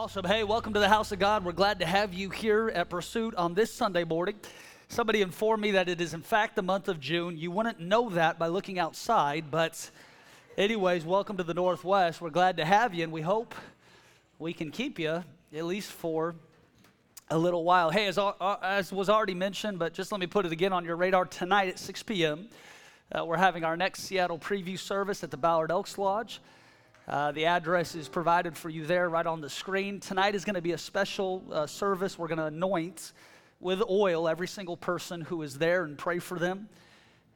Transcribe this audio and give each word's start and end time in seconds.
Awesome. 0.00 0.24
Hey, 0.24 0.44
welcome 0.44 0.72
to 0.74 0.78
the 0.78 0.88
house 0.88 1.10
of 1.10 1.18
God. 1.18 1.44
We're 1.44 1.50
glad 1.50 1.80
to 1.80 1.84
have 1.84 2.14
you 2.14 2.30
here 2.30 2.68
at 2.68 2.88
Pursuit 2.88 3.34
on 3.34 3.54
this 3.54 3.74
Sunday 3.74 4.04
morning. 4.04 4.36
Somebody 4.86 5.22
informed 5.22 5.60
me 5.60 5.72
that 5.72 5.88
it 5.88 6.00
is, 6.00 6.14
in 6.14 6.22
fact, 6.22 6.54
the 6.54 6.62
month 6.62 6.86
of 6.86 7.00
June. 7.00 7.36
You 7.36 7.50
wouldn't 7.50 7.80
know 7.80 8.08
that 8.10 8.38
by 8.38 8.46
looking 8.46 8.78
outside, 8.78 9.46
but, 9.50 9.90
anyways, 10.56 11.04
welcome 11.04 11.36
to 11.36 11.42
the 11.42 11.52
Northwest. 11.52 12.20
We're 12.20 12.30
glad 12.30 12.58
to 12.58 12.64
have 12.64 12.94
you, 12.94 13.02
and 13.02 13.10
we 13.10 13.22
hope 13.22 13.56
we 14.38 14.52
can 14.52 14.70
keep 14.70 15.00
you 15.00 15.24
at 15.52 15.64
least 15.64 15.90
for 15.90 16.36
a 17.28 17.36
little 17.36 17.64
while. 17.64 17.90
Hey, 17.90 18.06
as, 18.06 18.18
uh, 18.18 18.56
as 18.62 18.92
was 18.92 19.08
already 19.08 19.34
mentioned, 19.34 19.80
but 19.80 19.94
just 19.94 20.12
let 20.12 20.20
me 20.20 20.28
put 20.28 20.46
it 20.46 20.52
again 20.52 20.72
on 20.72 20.84
your 20.84 20.94
radar 20.94 21.24
tonight 21.24 21.70
at 21.70 21.78
6 21.80 22.04
p.m. 22.04 22.48
Uh, 23.10 23.24
we're 23.24 23.36
having 23.36 23.64
our 23.64 23.76
next 23.76 24.04
Seattle 24.04 24.38
preview 24.38 24.78
service 24.78 25.24
at 25.24 25.32
the 25.32 25.36
Ballard 25.36 25.72
Elks 25.72 25.98
Lodge. 25.98 26.40
Uh, 27.08 27.32
the 27.32 27.46
address 27.46 27.94
is 27.94 28.06
provided 28.06 28.54
for 28.54 28.68
you 28.68 28.84
there 28.84 29.08
right 29.08 29.26
on 29.26 29.40
the 29.40 29.48
screen. 29.48 29.98
Tonight 29.98 30.34
is 30.34 30.44
going 30.44 30.56
to 30.56 30.60
be 30.60 30.72
a 30.72 30.78
special 30.78 31.42
uh, 31.50 31.66
service. 31.66 32.18
We're 32.18 32.28
going 32.28 32.36
to 32.36 32.44
anoint 32.44 33.12
with 33.60 33.82
oil 33.88 34.28
every 34.28 34.46
single 34.46 34.76
person 34.76 35.22
who 35.22 35.40
is 35.40 35.56
there 35.56 35.84
and 35.84 35.96
pray 35.96 36.18
for 36.18 36.38
them 36.38 36.68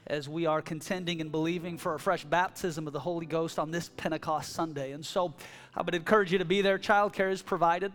as 0.07 0.29
we 0.29 0.45
are 0.45 0.61
contending 0.61 1.23
and 1.23 1.33
believing 1.33 1.79
for 1.79 1.95
a 1.95 1.99
fresh 1.99 2.23
baptism 2.23 2.87
of 2.87 2.93
the 2.93 3.01
Holy 3.01 3.25
Ghost 3.25 3.59
on 3.59 3.71
this 3.71 3.89
Pentecost 3.97 4.53
Sunday. 4.53 4.93
And 4.93 5.07
so 5.07 5.33
I 5.75 5.81
would 5.81 5.95
encourage 5.95 6.31
you 6.31 6.39
to 6.39 6.45
be 6.45 6.61
there. 6.61 6.79
Childcare 6.79 7.33
is 7.33 7.41
provided, 7.41 7.93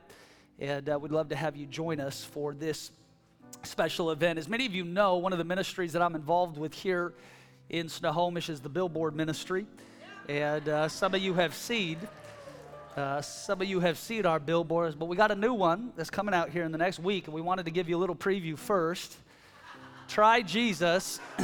and 0.57 0.89
uh, 0.89 0.97
we'd 0.97 1.11
love 1.11 1.29
to 1.29 1.35
have 1.35 1.55
you 1.55 1.67
join 1.67 1.99
us 1.99 2.23
for 2.23 2.55
this 2.55 2.89
special 3.61 4.09
event. 4.09 4.39
As 4.39 4.49
many 4.49 4.65
of 4.65 4.73
you 4.73 4.83
know, 4.83 5.17
one 5.17 5.31
of 5.31 5.37
the 5.37 5.45
ministries 5.45 5.93
that 5.93 6.01
I'm 6.01 6.15
involved 6.15 6.57
with 6.57 6.73
here 6.73 7.13
in 7.69 7.87
Snohomish 7.87 8.49
is 8.49 8.61
the 8.61 8.69
Billboard 8.69 9.15
Ministry. 9.15 9.67
And 10.27 10.67
uh, 10.67 10.89
some 10.89 11.15
of 11.15 11.21
you 11.21 11.33
have 11.35 11.55
seen, 11.55 11.97
uh, 12.97 13.21
some 13.21 13.61
of 13.61 13.67
you 13.67 13.79
have 13.79 13.97
seen 13.97 14.25
our 14.25 14.39
billboards, 14.39 14.93
but 14.93 15.05
we 15.05 15.15
got 15.15 15.31
a 15.31 15.35
new 15.35 15.53
one 15.53 15.93
that's 15.95 16.09
coming 16.09 16.35
out 16.35 16.49
here 16.49 16.63
in 16.63 16.73
the 16.73 16.77
next 16.77 16.99
week, 16.99 17.27
and 17.27 17.33
we 17.33 17.39
wanted 17.39 17.63
to 17.63 17.71
give 17.71 17.87
you 17.87 17.95
a 17.95 17.99
little 17.99 18.15
preview 18.15 18.57
first. 18.57 19.15
Try 20.09 20.41
Jesus. 20.41 21.21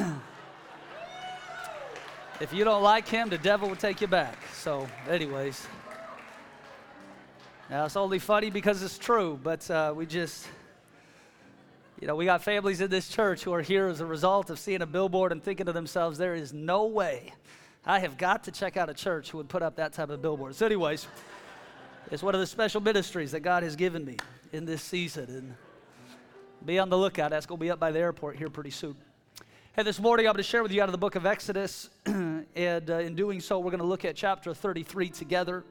if 2.41 2.51
you 2.51 2.65
don't 2.65 2.83
like 2.83 3.07
him, 3.07 3.29
the 3.29 3.37
devil 3.37 3.69
will 3.69 3.77
take 3.77 4.01
you 4.01 4.07
back. 4.07 4.37
So, 4.53 4.85
anyways, 5.09 5.65
now 7.69 7.85
it's 7.85 7.95
only 7.95 8.19
funny 8.19 8.49
because 8.49 8.83
it's 8.83 8.97
true, 8.97 9.39
but 9.41 9.69
uh, 9.71 9.93
we 9.95 10.05
just. 10.05 10.45
You 12.01 12.07
know, 12.07 12.17
we 12.17 12.25
got 12.25 12.43
families 12.43 12.81
in 12.81 12.89
this 12.89 13.07
church 13.07 13.45
who 13.45 13.53
are 13.53 13.61
here 13.61 13.87
as 13.87 14.01
a 14.01 14.05
result 14.05 14.49
of 14.49 14.59
seeing 14.59 14.81
a 14.81 14.85
billboard 14.85 15.31
and 15.31 15.41
thinking 15.41 15.67
to 15.67 15.71
themselves, 15.71 16.17
there 16.17 16.35
is 16.35 16.51
no 16.51 16.87
way 16.87 17.31
I 17.85 17.99
have 17.99 18.17
got 18.17 18.45
to 18.45 18.51
check 18.51 18.77
out 18.77 18.89
a 18.89 18.93
church 18.93 19.31
who 19.31 19.37
would 19.39 19.49
put 19.49 19.61
up 19.61 19.75
that 19.75 19.91
type 19.91 20.09
of 20.09 20.21
billboard. 20.21 20.55
So, 20.55 20.65
anyways, 20.65 21.05
it's 22.11 22.23
one 22.23 22.33
of 22.33 22.39
the 22.39 22.47
special 22.47 22.79
ministries 22.79 23.31
that 23.31 23.41
God 23.41 23.63
has 23.63 23.75
given 23.75 24.05
me 24.05 24.15
in 24.53 24.63
this 24.63 24.81
season. 24.81 25.25
And 25.29 25.55
be 26.65 26.79
on 26.79 26.89
the 26.89 26.97
lookout. 26.97 27.31
That's 27.31 27.45
going 27.45 27.59
to 27.59 27.61
be 27.61 27.69
up 27.69 27.81
by 27.81 27.91
the 27.91 27.99
airport 27.99 28.37
here 28.37 28.49
pretty 28.49 28.69
soon. 28.69 28.95
Hey, 29.75 29.83
this 29.83 29.99
morning 29.99 30.27
I'm 30.27 30.31
going 30.31 30.37
to 30.37 30.43
share 30.43 30.63
with 30.63 30.71
you 30.71 30.81
out 30.81 30.87
of 30.87 30.93
the 30.93 30.97
book 30.97 31.15
of 31.15 31.25
Exodus. 31.25 31.89
and 32.05 32.89
uh, 32.89 32.99
in 32.99 33.15
doing 33.15 33.41
so, 33.41 33.59
we're 33.59 33.71
going 33.71 33.79
to 33.79 33.85
look 33.85 34.05
at 34.05 34.15
chapter 34.15 34.53
33 34.53 35.09
together. 35.09 35.65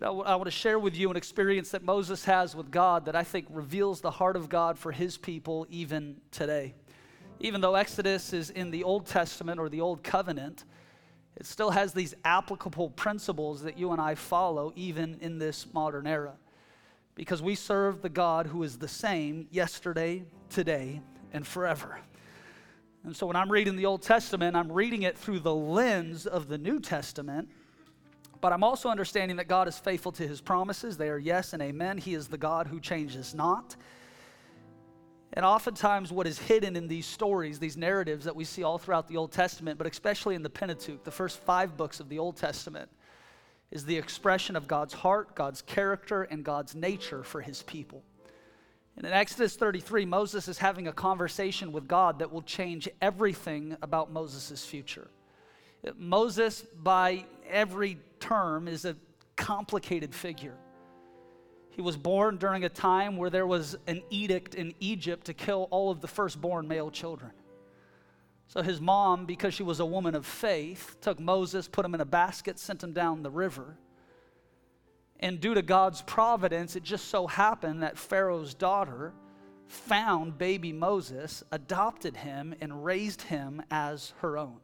I 0.00 0.10
want 0.10 0.44
to 0.44 0.50
share 0.52 0.78
with 0.78 0.94
you 0.94 1.10
an 1.10 1.16
experience 1.16 1.70
that 1.70 1.82
Moses 1.82 2.24
has 2.26 2.54
with 2.54 2.70
God 2.70 3.06
that 3.06 3.16
I 3.16 3.24
think 3.24 3.46
reveals 3.50 4.00
the 4.00 4.12
heart 4.12 4.36
of 4.36 4.48
God 4.48 4.78
for 4.78 4.92
his 4.92 5.16
people 5.16 5.66
even 5.70 6.18
today. 6.30 6.74
Even 7.40 7.60
though 7.62 7.74
Exodus 7.74 8.32
is 8.32 8.50
in 8.50 8.70
the 8.70 8.84
Old 8.84 9.06
Testament 9.06 9.58
or 9.58 9.68
the 9.68 9.80
Old 9.80 10.04
Covenant, 10.04 10.64
it 11.36 11.46
still 11.46 11.70
has 11.70 11.92
these 11.92 12.14
applicable 12.24 12.90
principles 12.90 13.62
that 13.62 13.78
you 13.78 13.92
and 13.92 14.00
I 14.00 14.14
follow 14.14 14.72
even 14.74 15.18
in 15.20 15.38
this 15.38 15.66
modern 15.72 16.06
era. 16.06 16.34
Because 17.14 17.42
we 17.42 17.54
serve 17.54 18.02
the 18.02 18.08
God 18.08 18.46
who 18.46 18.62
is 18.62 18.78
the 18.78 18.88
same 18.88 19.46
yesterday, 19.50 20.24
today, 20.50 21.00
and 21.32 21.46
forever. 21.46 21.98
And 23.04 23.16
so 23.16 23.26
when 23.26 23.36
I'm 23.36 23.52
reading 23.52 23.76
the 23.76 23.86
Old 23.86 24.02
Testament, 24.02 24.56
I'm 24.56 24.72
reading 24.72 25.02
it 25.02 25.16
through 25.16 25.40
the 25.40 25.54
lens 25.54 26.26
of 26.26 26.48
the 26.48 26.58
New 26.58 26.80
Testament. 26.80 27.48
But 28.40 28.52
I'm 28.52 28.64
also 28.64 28.88
understanding 28.88 29.36
that 29.36 29.48
God 29.48 29.68
is 29.68 29.78
faithful 29.78 30.12
to 30.12 30.26
his 30.26 30.40
promises. 30.40 30.96
They 30.96 31.08
are 31.08 31.18
yes 31.18 31.52
and 31.52 31.62
amen. 31.62 31.98
He 31.98 32.14
is 32.14 32.28
the 32.28 32.38
God 32.38 32.66
who 32.66 32.80
changes 32.80 33.34
not. 33.34 33.76
And 35.36 35.44
oftentimes, 35.44 36.10
what 36.10 36.26
is 36.26 36.38
hidden 36.38 36.76
in 36.76 36.88
these 36.88 37.04
stories, 37.04 37.58
these 37.58 37.76
narratives 37.76 38.24
that 38.24 38.34
we 38.34 38.44
see 38.44 38.62
all 38.62 38.78
throughout 38.78 39.06
the 39.06 39.18
Old 39.18 39.32
Testament, 39.32 39.76
but 39.76 39.86
especially 39.86 40.34
in 40.34 40.42
the 40.42 40.48
Pentateuch, 40.48 41.04
the 41.04 41.10
first 41.10 41.38
five 41.40 41.76
books 41.76 42.00
of 42.00 42.08
the 42.08 42.18
Old 42.18 42.38
Testament, 42.38 42.88
is 43.70 43.84
the 43.84 43.98
expression 43.98 44.56
of 44.56 44.66
God's 44.66 44.94
heart, 44.94 45.34
God's 45.34 45.60
character, 45.60 46.22
and 46.22 46.42
God's 46.42 46.74
nature 46.74 47.22
for 47.22 47.42
his 47.42 47.62
people. 47.62 48.02
And 48.96 49.04
in 49.04 49.12
Exodus 49.12 49.56
33, 49.56 50.06
Moses 50.06 50.48
is 50.48 50.56
having 50.56 50.88
a 50.88 50.92
conversation 50.92 51.70
with 51.70 51.86
God 51.86 52.20
that 52.20 52.32
will 52.32 52.40
change 52.40 52.88
everything 53.02 53.76
about 53.82 54.10
Moses' 54.10 54.64
future. 54.64 55.08
Moses, 55.98 56.64
by 56.82 57.26
every 57.46 57.98
term, 58.20 58.68
is 58.68 58.86
a 58.86 58.96
complicated 59.36 60.14
figure. 60.14 60.54
He 61.76 61.82
was 61.82 61.98
born 61.98 62.38
during 62.38 62.64
a 62.64 62.70
time 62.70 63.18
where 63.18 63.28
there 63.28 63.46
was 63.46 63.76
an 63.86 64.02
edict 64.08 64.54
in 64.54 64.72
Egypt 64.80 65.26
to 65.26 65.34
kill 65.34 65.68
all 65.70 65.90
of 65.90 66.00
the 66.00 66.08
firstborn 66.08 66.66
male 66.66 66.90
children. 66.90 67.32
So 68.48 68.62
his 68.62 68.80
mom, 68.80 69.26
because 69.26 69.52
she 69.52 69.62
was 69.62 69.78
a 69.78 69.84
woman 69.84 70.14
of 70.14 70.24
faith, 70.24 70.96
took 71.02 71.20
Moses, 71.20 71.68
put 71.68 71.84
him 71.84 71.94
in 71.94 72.00
a 72.00 72.06
basket, 72.06 72.58
sent 72.58 72.82
him 72.82 72.94
down 72.94 73.22
the 73.22 73.30
river. 73.30 73.76
And 75.20 75.38
due 75.38 75.52
to 75.52 75.60
God's 75.60 76.00
providence, 76.00 76.76
it 76.76 76.82
just 76.82 77.08
so 77.08 77.26
happened 77.26 77.82
that 77.82 77.98
Pharaoh's 77.98 78.54
daughter 78.54 79.12
found 79.66 80.38
baby 80.38 80.72
Moses, 80.72 81.44
adopted 81.52 82.16
him, 82.16 82.54
and 82.58 82.86
raised 82.86 83.20
him 83.20 83.60
as 83.70 84.14
her 84.20 84.38
own. 84.38 84.60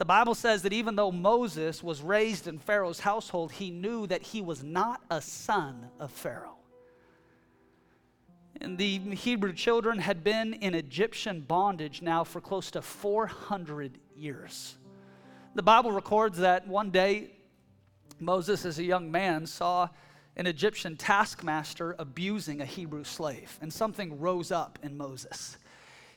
The 0.00 0.06
Bible 0.06 0.34
says 0.34 0.62
that 0.62 0.72
even 0.72 0.96
though 0.96 1.12
Moses 1.12 1.82
was 1.82 2.00
raised 2.00 2.48
in 2.48 2.58
Pharaoh's 2.58 3.00
household, 3.00 3.52
he 3.52 3.70
knew 3.70 4.06
that 4.06 4.22
he 4.22 4.40
was 4.40 4.64
not 4.64 5.02
a 5.10 5.20
son 5.20 5.90
of 6.00 6.10
Pharaoh. 6.10 6.56
And 8.62 8.78
the 8.78 8.98
Hebrew 8.98 9.52
children 9.52 9.98
had 9.98 10.24
been 10.24 10.54
in 10.54 10.74
Egyptian 10.74 11.42
bondage 11.42 12.00
now 12.00 12.24
for 12.24 12.40
close 12.40 12.70
to 12.70 12.80
400 12.80 13.98
years. 14.16 14.78
The 15.54 15.62
Bible 15.62 15.92
records 15.92 16.38
that 16.38 16.66
one 16.66 16.88
day 16.88 17.32
Moses, 18.18 18.64
as 18.64 18.78
a 18.78 18.84
young 18.84 19.10
man, 19.10 19.44
saw 19.44 19.90
an 20.34 20.46
Egyptian 20.46 20.96
taskmaster 20.96 21.94
abusing 21.98 22.62
a 22.62 22.64
Hebrew 22.64 23.04
slave, 23.04 23.58
and 23.60 23.70
something 23.70 24.18
rose 24.18 24.50
up 24.50 24.78
in 24.82 24.96
Moses. 24.96 25.58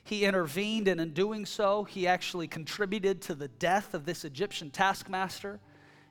He 0.04 0.26
intervened, 0.26 0.86
and 0.86 1.00
in 1.00 1.14
doing 1.14 1.46
so, 1.46 1.84
he 1.84 2.06
actually 2.06 2.46
contributed 2.46 3.22
to 3.22 3.34
the 3.34 3.48
death 3.48 3.94
of 3.94 4.04
this 4.04 4.24
Egyptian 4.26 4.70
taskmaster. 4.70 5.60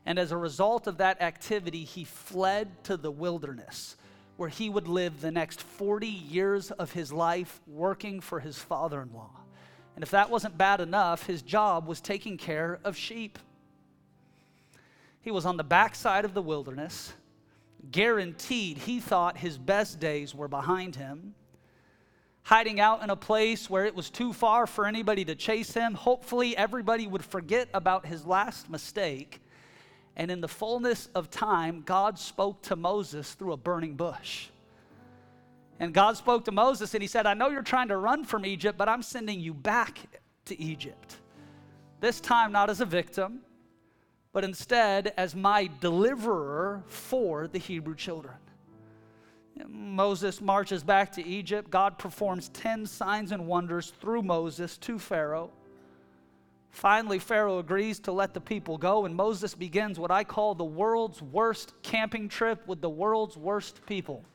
And 0.05 0.17
as 0.17 0.31
a 0.31 0.37
result 0.37 0.87
of 0.87 0.97
that 0.97 1.21
activity, 1.21 1.83
he 1.83 2.03
fled 2.03 2.83
to 2.85 2.97
the 2.97 3.11
wilderness, 3.11 3.95
where 4.35 4.49
he 4.49 4.67
would 4.67 4.87
live 4.87 5.21
the 5.21 5.31
next 5.31 5.61
40 5.61 6.07
years 6.07 6.71
of 6.71 6.91
his 6.91 7.13
life 7.13 7.61
working 7.67 8.19
for 8.19 8.39
his 8.39 8.57
father 8.57 8.99
in 8.99 9.13
law. 9.13 9.29
And 9.95 10.01
if 10.01 10.09
that 10.09 10.31
wasn't 10.31 10.57
bad 10.57 10.81
enough, 10.81 11.27
his 11.27 11.43
job 11.43 11.87
was 11.87 12.01
taking 12.01 12.35
care 12.35 12.79
of 12.83 12.97
sheep. 12.97 13.37
He 15.21 15.29
was 15.29 15.45
on 15.45 15.55
the 15.55 15.63
backside 15.63 16.25
of 16.25 16.33
the 16.33 16.41
wilderness, 16.41 17.13
guaranteed 17.91 18.79
he 18.79 18.99
thought 18.99 19.37
his 19.37 19.59
best 19.59 19.99
days 19.99 20.33
were 20.33 20.47
behind 20.47 20.95
him 20.95 21.35
hiding 22.43 22.79
out 22.79 23.01
in 23.01 23.09
a 23.09 23.15
place 23.15 23.69
where 23.69 23.85
it 23.85 23.95
was 23.95 24.09
too 24.09 24.33
far 24.33 24.67
for 24.67 24.85
anybody 24.85 25.25
to 25.25 25.35
chase 25.35 25.73
him. 25.73 25.93
Hopefully, 25.93 26.55
everybody 26.55 27.07
would 27.07 27.23
forget 27.23 27.69
about 27.73 28.05
his 28.05 28.25
last 28.25 28.69
mistake. 28.69 29.41
And 30.15 30.29
in 30.29 30.41
the 30.41 30.47
fullness 30.47 31.09
of 31.15 31.31
time, 31.31 31.81
God 31.85 32.19
spoke 32.19 32.61
to 32.63 32.75
Moses 32.75 33.33
through 33.33 33.53
a 33.53 33.57
burning 33.57 33.95
bush. 33.95 34.47
And 35.79 35.93
God 35.93 36.17
spoke 36.17 36.45
to 36.45 36.51
Moses 36.51 36.93
and 36.93 37.01
he 37.01 37.07
said, 37.07 37.25
I 37.25 37.33
know 37.33 37.49
you're 37.49 37.61
trying 37.63 37.87
to 37.87 37.97
run 37.97 38.23
from 38.23 38.45
Egypt, 38.45 38.77
but 38.77 38.87
I'm 38.87 39.01
sending 39.01 39.39
you 39.39 39.53
back 39.53 39.99
to 40.45 40.59
Egypt. 40.61 41.15
This 41.99 42.19
time, 42.19 42.51
not 42.51 42.69
as 42.69 42.79
a 42.79 42.85
victim, 42.85 43.39
but 44.33 44.43
instead 44.43 45.13
as 45.17 45.35
my 45.35 45.69
deliverer 45.79 46.83
for 46.87 47.47
the 47.47 47.57
Hebrew 47.57 47.95
children. 47.95 48.35
Moses 49.67 50.41
marches 50.41 50.83
back 50.83 51.11
to 51.13 51.25
Egypt. 51.25 51.69
God 51.69 51.97
performs 51.97 52.49
10 52.49 52.85
signs 52.85 53.31
and 53.31 53.47
wonders 53.47 53.93
through 54.01 54.23
Moses 54.23 54.77
to 54.79 54.97
Pharaoh. 54.97 55.51
Finally, 56.71 57.19
Pharaoh 57.19 57.59
agrees 57.59 57.99
to 57.99 58.11
let 58.11 58.33
the 58.33 58.41
people 58.41 58.79
go, 58.79 59.05
and 59.05 59.15
Moses 59.15 59.53
begins 59.53 59.99
what 59.99 60.09
I 60.09 60.23
call 60.23 60.55
the 60.55 60.63
world's 60.63 61.21
worst 61.21 61.73
camping 61.83 62.27
trip 62.27 62.67
with 62.67 62.81
the 62.81 62.89
world's 62.89 63.37
worst 63.37 63.85
people. 63.85 64.25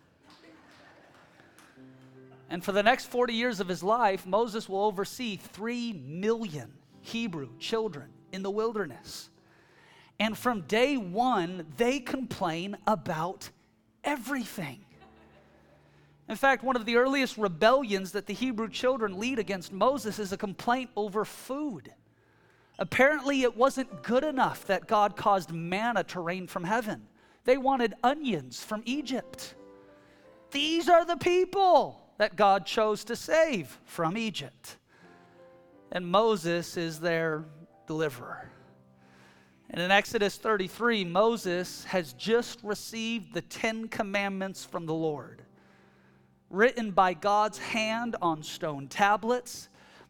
And 2.49 2.65
for 2.65 2.70
the 2.73 2.82
next 2.82 3.06
40 3.06 3.35
years 3.35 3.59
of 3.61 3.69
his 3.69 3.82
life, 3.82 4.25
Moses 4.25 4.69
will 4.69 4.85
oversee 4.85 5.37
3 5.37 5.94
million 5.94 6.73
Hebrew 7.00 7.49
children 7.59 8.09
in 8.32 8.43
the 8.43 8.50
wilderness. 8.50 9.31
And 10.20 10.38
from 10.38 10.62
day 10.62 10.97
one, 10.97 11.67
they 11.76 11.99
complain 12.00 12.76
about 12.87 13.50
everything. 14.05 14.85
In 16.28 16.36
fact, 16.36 16.62
one 16.62 16.76
of 16.76 16.84
the 16.84 16.96
earliest 16.96 17.38
rebellions 17.38 18.12
that 18.12 18.26
the 18.26 18.34
Hebrew 18.34 18.69
children 18.69 19.19
lead 19.19 19.38
against 19.38 19.72
Moses 19.72 20.19
is 20.19 20.32
a 20.32 20.36
complaint 20.36 20.90
over 20.94 21.25
food. 21.25 21.92
Apparently, 22.78 23.42
it 23.42 23.56
wasn't 23.56 24.02
good 24.02 24.25
enough 24.25 24.66
that 24.66 24.86
God 24.86 25.16
caused 25.16 25.50
manna 25.52 26.04
to 26.04 26.20
rain 26.20 26.46
from 26.46 26.64
heaven. 26.64 27.08
They 27.44 27.56
wanted 27.56 27.94
onions 28.04 28.62
from 28.62 28.82
Egypt. 28.84 29.54
These 30.50 30.88
are 30.88 31.04
the 31.04 31.16
people 31.16 32.00
that 32.19 32.36
God 32.36 32.66
chose 32.66 33.04
to 33.04 33.16
save 33.16 33.78
from 33.84 34.16
Egypt. 34.16 34.76
And 35.90 36.06
Moses 36.06 36.76
is 36.76 37.00
their 37.00 37.44
deliverer. 37.86 38.50
And 39.70 39.81
in 39.81 39.90
Exodus 39.90 40.36
33, 40.36 41.04
Moses 41.04 41.84
has 41.84 42.12
just 42.14 42.62
received 42.62 43.34
the 43.34 43.42
Ten 43.42 43.88
Commandments 43.88 44.64
from 44.64 44.86
the 44.86 44.94
Lord, 44.94 45.42
written 46.50 46.90
by 46.90 47.14
God's 47.14 47.58
hand 47.58 48.16
on 48.22 48.42
stone 48.42 48.88
tablets 48.88 49.68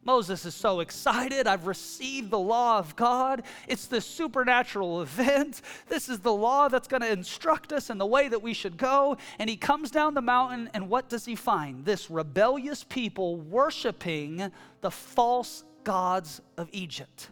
Moses 0.08 0.46
is 0.46 0.55
so 0.55 0.81
excited. 0.81 1.46
I've 1.46 1.67
received 1.67 2.31
the 2.31 2.38
law 2.38 2.79
of 2.79 2.96
God. 2.96 3.43
It's 3.67 3.87
this 3.87 4.06
supernatural 4.06 5.02
event. 5.02 5.61
This 5.88 6.08
is 6.08 6.20
the 6.20 6.32
law 6.32 6.69
that's 6.69 6.88
going 6.88 7.02
to 7.02 7.12
instruct 7.12 7.75
us 7.75 7.90
in 7.90 7.99
the 7.99 8.06
way 8.06 8.29
that 8.29 8.40
we 8.40 8.55
should 8.55 8.79
go. 8.79 9.19
And 9.38 9.50
he 9.50 9.56
comes 9.56 9.90
down 9.90 10.14
the 10.14 10.23
mountain, 10.23 10.70
and 10.73 10.88
what 10.88 11.11
does 11.11 11.26
he 11.26 11.35
find? 11.35 11.85
This 11.85 12.11
rebellious 12.11 12.85
people 12.85 13.37
worshiping 13.37 14.50
the 14.81 14.90
false 14.90 15.62
gods 15.85 16.40
of 16.56 16.70
Egypt. 16.73 17.29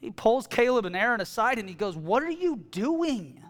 He 0.00 0.10
pulls 0.10 0.48
Caleb 0.48 0.86
and 0.86 0.96
Aaron 0.96 1.20
aside 1.20 1.60
and 1.60 1.68
he 1.68 1.74
goes, 1.76 1.96
What 1.96 2.24
are 2.24 2.30
you 2.30 2.56
doing? 2.72 3.40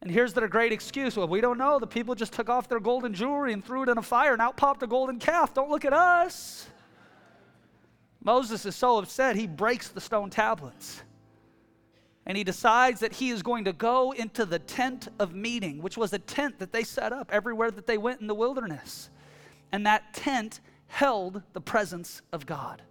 And 0.00 0.10
here's 0.10 0.32
their 0.32 0.48
great 0.48 0.72
excuse. 0.72 1.16
Well, 1.16 1.28
we 1.28 1.40
don't 1.40 1.58
know. 1.58 1.78
The 1.78 1.86
people 1.86 2.14
just 2.14 2.32
took 2.32 2.48
off 2.48 2.68
their 2.68 2.80
golden 2.80 3.14
jewelry 3.14 3.52
and 3.52 3.64
threw 3.64 3.82
it 3.82 3.88
in 3.88 3.98
a 3.98 4.02
fire, 4.02 4.32
and 4.32 4.40
out 4.40 4.56
popped 4.56 4.82
a 4.82 4.86
golden 4.86 5.18
calf. 5.18 5.54
Don't 5.54 5.70
look 5.70 5.84
at 5.84 5.92
us. 5.92 6.68
Moses 8.22 8.66
is 8.66 8.76
so 8.76 8.98
upset, 8.98 9.36
he 9.36 9.46
breaks 9.46 9.88
the 9.88 10.00
stone 10.00 10.30
tablets. 10.30 11.02
And 12.26 12.36
he 12.36 12.44
decides 12.44 13.00
that 13.00 13.14
he 13.14 13.30
is 13.30 13.42
going 13.42 13.64
to 13.64 13.72
go 13.72 14.12
into 14.12 14.44
the 14.44 14.58
tent 14.58 15.08
of 15.18 15.34
meeting, 15.34 15.80
which 15.80 15.96
was 15.96 16.12
a 16.12 16.18
tent 16.18 16.58
that 16.58 16.72
they 16.72 16.84
set 16.84 17.12
up 17.12 17.30
everywhere 17.32 17.70
that 17.70 17.86
they 17.86 17.96
went 17.96 18.20
in 18.20 18.26
the 18.26 18.34
wilderness. 18.34 19.08
And 19.72 19.86
that 19.86 20.12
tent 20.12 20.60
held 20.88 21.42
the 21.54 21.60
presence 21.60 22.20
of 22.32 22.44
God. 22.44 22.82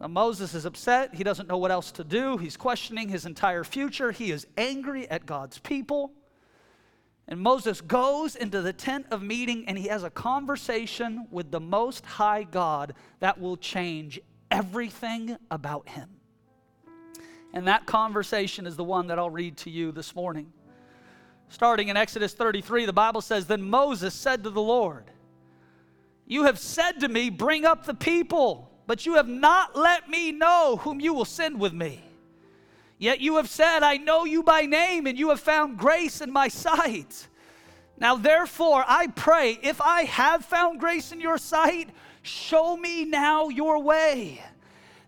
Now, 0.00 0.08
Moses 0.08 0.54
is 0.54 0.64
upset. 0.64 1.14
He 1.14 1.22
doesn't 1.22 1.46
know 1.46 1.58
what 1.58 1.70
else 1.70 1.92
to 1.92 2.04
do. 2.04 2.38
He's 2.38 2.56
questioning 2.56 3.08
his 3.10 3.26
entire 3.26 3.64
future. 3.64 4.12
He 4.12 4.30
is 4.30 4.46
angry 4.56 5.08
at 5.10 5.26
God's 5.26 5.58
people. 5.58 6.12
And 7.28 7.38
Moses 7.38 7.80
goes 7.82 8.34
into 8.34 8.62
the 8.62 8.72
tent 8.72 9.06
of 9.10 9.22
meeting 9.22 9.64
and 9.68 9.76
he 9.76 9.88
has 9.88 10.02
a 10.02 10.10
conversation 10.10 11.28
with 11.30 11.50
the 11.50 11.60
Most 11.60 12.04
High 12.06 12.44
God 12.44 12.94
that 13.20 13.38
will 13.38 13.58
change 13.58 14.18
everything 14.50 15.36
about 15.50 15.88
him. 15.88 16.08
And 17.52 17.68
that 17.68 17.84
conversation 17.84 18.66
is 18.66 18.76
the 18.76 18.84
one 18.84 19.08
that 19.08 19.18
I'll 19.18 19.30
read 19.30 19.58
to 19.58 19.70
you 19.70 19.92
this 19.92 20.14
morning. 20.14 20.52
Starting 21.50 21.88
in 21.88 21.96
Exodus 21.96 22.32
33, 22.32 22.86
the 22.86 22.92
Bible 22.92 23.20
says 23.20 23.46
Then 23.46 23.62
Moses 23.62 24.14
said 24.14 24.44
to 24.44 24.50
the 24.50 24.62
Lord, 24.62 25.10
You 26.26 26.44
have 26.44 26.58
said 26.58 27.00
to 27.00 27.08
me, 27.08 27.28
Bring 27.28 27.64
up 27.64 27.84
the 27.84 27.94
people 27.94 28.69
but 28.90 29.06
you 29.06 29.14
have 29.14 29.28
not 29.28 29.76
let 29.76 30.10
me 30.10 30.32
know 30.32 30.76
whom 30.82 30.98
you 30.98 31.14
will 31.14 31.24
send 31.24 31.60
with 31.60 31.72
me. 31.72 32.02
Yet 32.98 33.20
you 33.20 33.36
have 33.36 33.48
said, 33.48 33.84
I 33.84 33.98
know 33.98 34.24
you 34.24 34.42
by 34.42 34.62
name, 34.62 35.06
and 35.06 35.16
you 35.16 35.28
have 35.28 35.38
found 35.38 35.78
grace 35.78 36.20
in 36.20 36.32
my 36.32 36.48
sight. 36.48 37.28
Now, 37.98 38.16
therefore, 38.16 38.84
I 38.84 39.06
pray, 39.06 39.60
if 39.62 39.80
I 39.80 40.02
have 40.02 40.44
found 40.44 40.80
grace 40.80 41.12
in 41.12 41.20
your 41.20 41.38
sight, 41.38 41.90
show 42.22 42.76
me 42.76 43.04
now 43.04 43.48
your 43.48 43.80
way, 43.80 44.42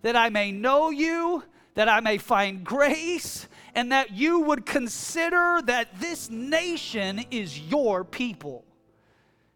that 0.02 0.14
I 0.14 0.29
may 0.29 0.52
know 0.52 0.90
you, 0.90 1.43
that 1.75 1.88
I 1.88 1.99
may 1.99 2.19
find 2.19 2.62
grace, 2.62 3.49
and 3.75 3.90
that 3.90 4.12
you 4.12 4.38
would 4.43 4.64
consider 4.64 5.61
that 5.62 5.99
this 5.99 6.31
nation 6.31 7.25
is 7.32 7.58
your 7.58 8.05
people. 8.05 8.62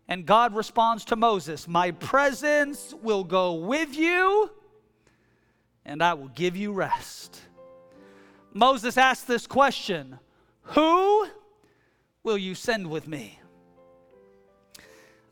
And 0.08 0.24
God 0.24 0.54
responds 0.54 1.04
to 1.06 1.16
Moses, 1.16 1.66
My 1.66 1.90
presence 1.90 2.94
will 3.02 3.24
go 3.24 3.54
with 3.54 3.96
you, 3.96 4.50
and 5.84 6.02
I 6.02 6.14
will 6.14 6.28
give 6.28 6.56
you 6.56 6.72
rest. 6.72 7.40
Moses 8.52 8.96
asked 8.96 9.26
this 9.26 9.46
question 9.46 10.18
Who 10.62 11.26
will 12.22 12.38
you 12.38 12.54
send 12.54 12.88
with 12.88 13.08
me? 13.08 13.38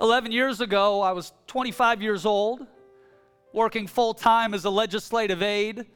11 0.01 0.33
years 0.33 0.61
ago, 0.61 1.01
I 1.03 1.13
was 1.13 1.33
25 1.47 2.03
years 2.03 2.27
old, 2.27 2.67
working 3.53 3.87
full 3.87 4.13
time 4.13 4.53
as 4.53 4.65
a 4.65 4.71
legislative 4.71 5.41
aide 5.41 5.87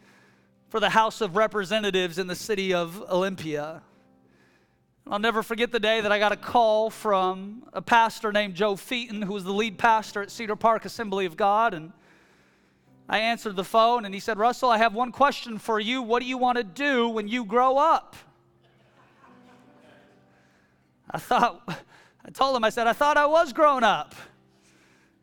for 0.69 0.79
the 0.79 0.91
House 0.91 1.21
of 1.21 1.37
Representatives 1.37 2.19
in 2.19 2.29
the 2.29 2.37
city 2.37 2.73
of 2.73 3.03
Olympia. 3.11 3.83
I'll 5.11 5.19
never 5.19 5.43
forget 5.43 5.73
the 5.73 5.81
day 5.81 6.03
that 6.03 6.13
I 6.13 6.19
got 6.19 6.33
a 6.33 6.37
call 6.37 6.91
from 6.91 7.63
a 7.73 7.81
pastor 7.81 8.31
named 8.31 8.55
Joe 8.55 8.75
Fuiten, 8.75 9.25
who 9.25 9.33
was 9.33 9.43
the 9.43 9.55
lead 9.55 9.79
pastor 9.79 10.21
at 10.21 10.31
Cedar 10.31 10.55
Park 10.55 10.85
Assembly 10.85 11.25
of 11.25 11.35
God. 11.35 11.73
And 11.73 11.93
I 13.09 13.21
answered 13.21 13.57
the 13.57 13.65
phone 13.65 14.05
and 14.05 14.13
he 14.13 14.21
said, 14.21 14.37
Russell, 14.37 14.69
I 14.69 14.77
have 14.77 14.93
one 14.93 15.11
question 15.11 15.57
for 15.57 15.81
you. 15.81 16.03
What 16.03 16.21
do 16.21 16.29
you 16.29 16.37
want 16.37 16.59
to 16.59 16.65
do 16.65 17.09
when 17.09 17.27
you 17.27 17.47
grow 17.47 17.79
up? 17.79 18.17
I 21.11 21.17
thought, 21.17 21.67
I 22.27 22.31
told 22.31 22.55
him, 22.55 22.63
I 22.63 22.69
said, 22.69 22.87
I 22.87 22.93
thought 22.93 23.17
I 23.17 23.25
was 23.25 23.55
grown 23.55 23.83
up. 23.83 24.15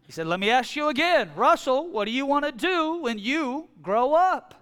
He 0.07 0.11
said, 0.11 0.25
Let 0.25 0.39
me 0.39 0.49
ask 0.49 0.75
you 0.75 0.89
again, 0.89 1.29
Russell, 1.35 1.89
what 1.89 2.05
do 2.05 2.11
you 2.11 2.25
want 2.25 2.43
to 2.45 2.51
do 2.51 3.01
when 3.01 3.19
you 3.19 3.69
grow 3.83 4.15
up? 4.15 4.55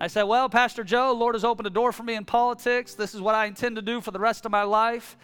I 0.00 0.06
said, 0.06 0.22
Well, 0.22 0.48
Pastor 0.48 0.82
Joe, 0.82 1.12
Lord 1.12 1.34
has 1.34 1.44
opened 1.44 1.66
a 1.66 1.70
door 1.70 1.92
for 1.92 2.02
me 2.02 2.14
in 2.14 2.24
politics. 2.24 2.94
This 2.94 3.14
is 3.14 3.20
what 3.20 3.34
I 3.34 3.44
intend 3.44 3.76
to 3.76 3.82
do 3.82 4.00
for 4.00 4.10
the 4.10 4.18
rest 4.18 4.46
of 4.46 4.50
my 4.50 4.62
life. 4.62 5.18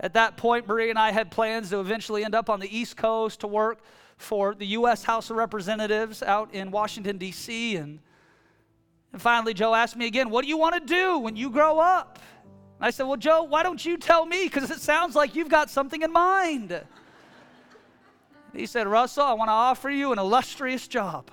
At 0.00 0.14
that 0.14 0.38
point, 0.38 0.66
Marie 0.66 0.88
and 0.88 0.98
I 0.98 1.10
had 1.10 1.30
plans 1.30 1.70
to 1.70 1.80
eventually 1.80 2.24
end 2.24 2.34
up 2.34 2.48
on 2.48 2.58
the 2.58 2.76
East 2.76 2.96
Coast 2.96 3.40
to 3.40 3.46
work 3.46 3.80
for 4.16 4.54
the 4.54 4.66
U.S. 4.68 5.04
House 5.04 5.28
of 5.28 5.36
Representatives 5.36 6.22
out 6.22 6.54
in 6.54 6.70
Washington, 6.70 7.18
D.C. 7.18 7.76
And, 7.76 7.98
and 9.12 9.20
finally, 9.20 9.52
Joe 9.52 9.74
asked 9.74 9.96
me 9.96 10.06
again, 10.06 10.30
What 10.30 10.42
do 10.42 10.48
you 10.48 10.56
want 10.56 10.74
to 10.74 10.80
do 10.80 11.18
when 11.18 11.36
you 11.36 11.50
grow 11.50 11.78
up? 11.78 12.18
And 12.78 12.86
I 12.86 12.90
said, 12.90 13.04
Well, 13.04 13.18
Joe, 13.18 13.42
why 13.42 13.62
don't 13.62 13.84
you 13.84 13.98
tell 13.98 14.24
me? 14.24 14.44
Because 14.44 14.70
it 14.70 14.80
sounds 14.80 15.14
like 15.14 15.34
you've 15.34 15.50
got 15.50 15.68
something 15.68 16.00
in 16.00 16.10
mind. 16.10 16.80
He 18.54 18.64
said, 18.64 18.86
Russell, 18.86 19.24
I 19.24 19.34
want 19.34 19.48
to 19.48 19.52
offer 19.52 19.90
you 19.90 20.12
an 20.12 20.18
illustrious 20.18 20.88
job. 20.88 21.30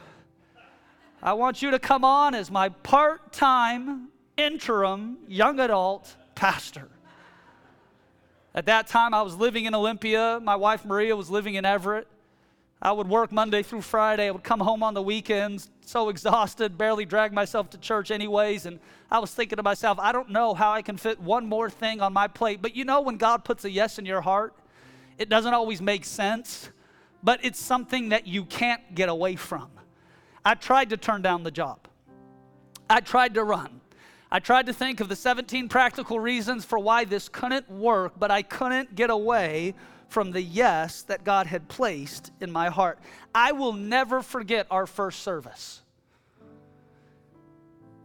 I 1.26 1.32
want 1.32 1.62
you 1.62 1.72
to 1.72 1.80
come 1.80 2.04
on 2.04 2.36
as 2.36 2.52
my 2.52 2.68
part 2.68 3.32
time 3.32 4.10
interim 4.36 5.20
young 5.26 5.58
adult 5.62 6.14
pastor. 6.36 6.90
At 8.54 8.66
that 8.66 8.88
time, 8.88 9.14
I 9.14 9.22
was 9.22 9.38
living 9.38 9.64
in 9.64 9.74
Olympia. 9.74 10.42
My 10.44 10.58
wife 10.58 10.84
Maria 10.84 11.16
was 11.16 11.30
living 11.30 11.56
in 11.56 11.64
Everett. 11.64 12.10
I 12.82 12.92
would 12.92 13.08
work 13.08 13.32
Monday 13.32 13.64
through 13.64 13.84
Friday. 13.84 14.28
I 14.28 14.32
would 14.32 14.44
come 14.44 14.60
home 14.60 14.84
on 14.84 14.94
the 14.94 15.02
weekends, 15.02 15.70
so 15.86 16.10
exhausted, 16.10 16.78
barely 16.78 17.06
drag 17.06 17.32
myself 17.32 17.70
to 17.70 17.78
church, 17.78 18.12
anyways. 18.12 18.66
And 18.66 18.82
I 19.10 19.20
was 19.20 19.32
thinking 19.32 19.56
to 19.56 19.64
myself, 19.64 20.00
I 20.00 20.12
don't 20.12 20.30
know 20.30 20.54
how 20.54 20.74
I 20.74 20.82
can 20.82 20.98
fit 20.98 21.22
one 21.22 21.48
more 21.48 21.70
thing 21.70 22.02
on 22.02 22.12
my 22.12 22.28
plate. 22.28 22.62
But 22.62 22.76
you 22.76 22.84
know, 22.84 23.00
when 23.00 23.16
God 23.16 23.46
puts 23.46 23.64
a 23.64 23.72
yes 23.72 23.98
in 23.98 24.06
your 24.06 24.20
heart, 24.20 24.54
it 25.18 25.30
doesn't 25.30 25.54
always 25.54 25.82
make 25.82 26.04
sense, 26.04 26.70
but 27.24 27.40
it's 27.46 27.62
something 27.62 28.10
that 28.10 28.28
you 28.28 28.44
can't 28.44 28.94
get 28.94 29.08
away 29.08 29.38
from. 29.38 29.70
I 30.46 30.56
tried 30.56 30.90
to 30.90 30.98
turn 30.98 31.22
down 31.22 31.44
the 31.44 31.52
job. 31.52 31.88
I 32.90 33.00
tried 33.00 33.34
to 33.36 33.44
run. 33.44 33.82
I 34.32 34.40
tried 34.40 34.66
to 34.66 34.74
think 34.74 35.00
of 35.00 35.10
the 35.10 35.16
17 35.16 35.70
practical 35.70 36.20
reasons 36.20 36.66
for 36.66 36.80
why 36.80 37.06
this 37.06 37.30
couldn't 37.30 37.70
work, 37.70 38.14
but 38.18 38.32
I 38.32 38.42
couldn't 38.42 38.96
get 38.96 39.10
away 39.10 39.76
from 40.08 40.32
the 40.32 40.42
yes 40.42 41.04
that 41.04 41.24
God 41.24 41.48
had 41.48 41.68
placed 41.68 42.32
in 42.42 42.52
my 42.52 42.70
heart. 42.70 43.00
I 43.34 43.52
will 43.52 43.74
never 43.74 44.22
forget 44.22 44.68
our 44.70 44.86
first 44.86 45.22
service. 45.22 45.82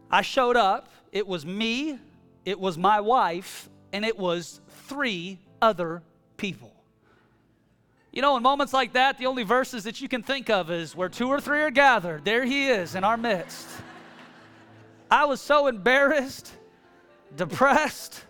I 0.09 0.21
showed 0.21 0.55
up, 0.55 0.89
it 1.11 1.27
was 1.27 1.45
me, 1.45 1.99
it 2.45 2.59
was 2.59 2.77
my 2.77 3.01
wife, 3.01 3.69
and 3.91 4.05
it 4.05 4.17
was 4.17 4.61
three 4.87 5.39
other 5.61 6.01
people. 6.37 6.78
You 8.11 8.21
know, 8.23 8.37
in 8.37 8.43
moments 8.43 8.73
like 8.73 8.93
that, 8.93 9.17
the 9.17 9.27
only 9.27 9.43
verses 9.43 9.83
that 9.83 10.01
you 10.01 10.09
can 10.09 10.23
think 10.23 10.49
of 10.49 10.71
is 10.71 10.95
where 10.95 11.09
two 11.09 11.27
or 11.27 11.39
three 11.39 11.61
are 11.61 11.69
gathered, 11.69 12.25
there 12.25 12.43
he 12.43 12.67
is 12.67 12.95
in 12.95 13.03
our 13.03 13.17
midst. 13.17 13.67
I 15.11 15.25
was 15.25 15.41
so 15.41 15.67
embarrassed, 15.67 16.51
depressed. 17.35 18.23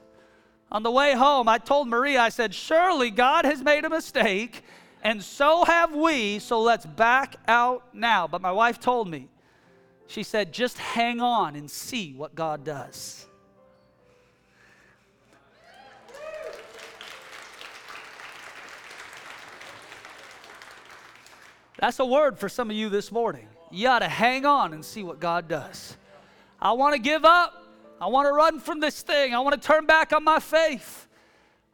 On 0.72 0.84
the 0.84 0.92
way 0.92 1.14
home, 1.14 1.48
I 1.48 1.58
told 1.58 1.88
Maria, 1.88 2.22
I 2.22 2.30
said, 2.30 2.54
Surely 2.54 3.10
God 3.10 3.46
has 3.46 3.64
made 3.64 3.86
a 3.86 3.90
mistake, 3.90 4.64
and 5.02 5.24
so 5.24 5.64
have 5.64 5.96
we, 5.96 6.40
so 6.40 6.62
let's 6.62 6.86
back 6.86 7.38
out 7.48 7.94
now. 7.94 8.28
But 8.28 8.42
my 8.42 8.52
wife 8.52 8.80
told 8.80 9.10
me, 9.10 9.30
she 10.08 10.24
said, 10.24 10.52
Just 10.52 10.78
hang 10.78 11.22
on 11.22 11.56
and 11.56 11.72
see 11.72 12.14
what 12.14 12.36
God 12.36 12.64
does. 12.64 13.26
That's 21.80 22.00
a 22.00 22.06
word 22.06 22.38
for 22.38 22.50
some 22.50 22.70
of 22.70 22.76
you 22.76 22.90
this 22.90 23.10
morning. 23.10 23.48
You 23.72 23.86
got 23.86 24.00
to 24.00 24.10
hang 24.10 24.46
on 24.46 24.74
and 24.74 24.84
see 24.84 25.02
what 25.02 25.20
God 25.20 25.48
does. 25.48 25.96
I 26.62 26.74
want 26.74 26.94
to 26.94 27.00
give 27.00 27.24
up. 27.24 27.54
I 28.02 28.08
want 28.08 28.28
to 28.28 28.34
run 28.34 28.60
from 28.60 28.82
this 28.82 29.02
thing. 29.02 29.34
I 29.34 29.40
want 29.40 29.62
to 29.62 29.66
turn 29.66 29.86
back 29.86 30.12
on 30.12 30.24
my 30.24 30.40
faith. 30.40 31.08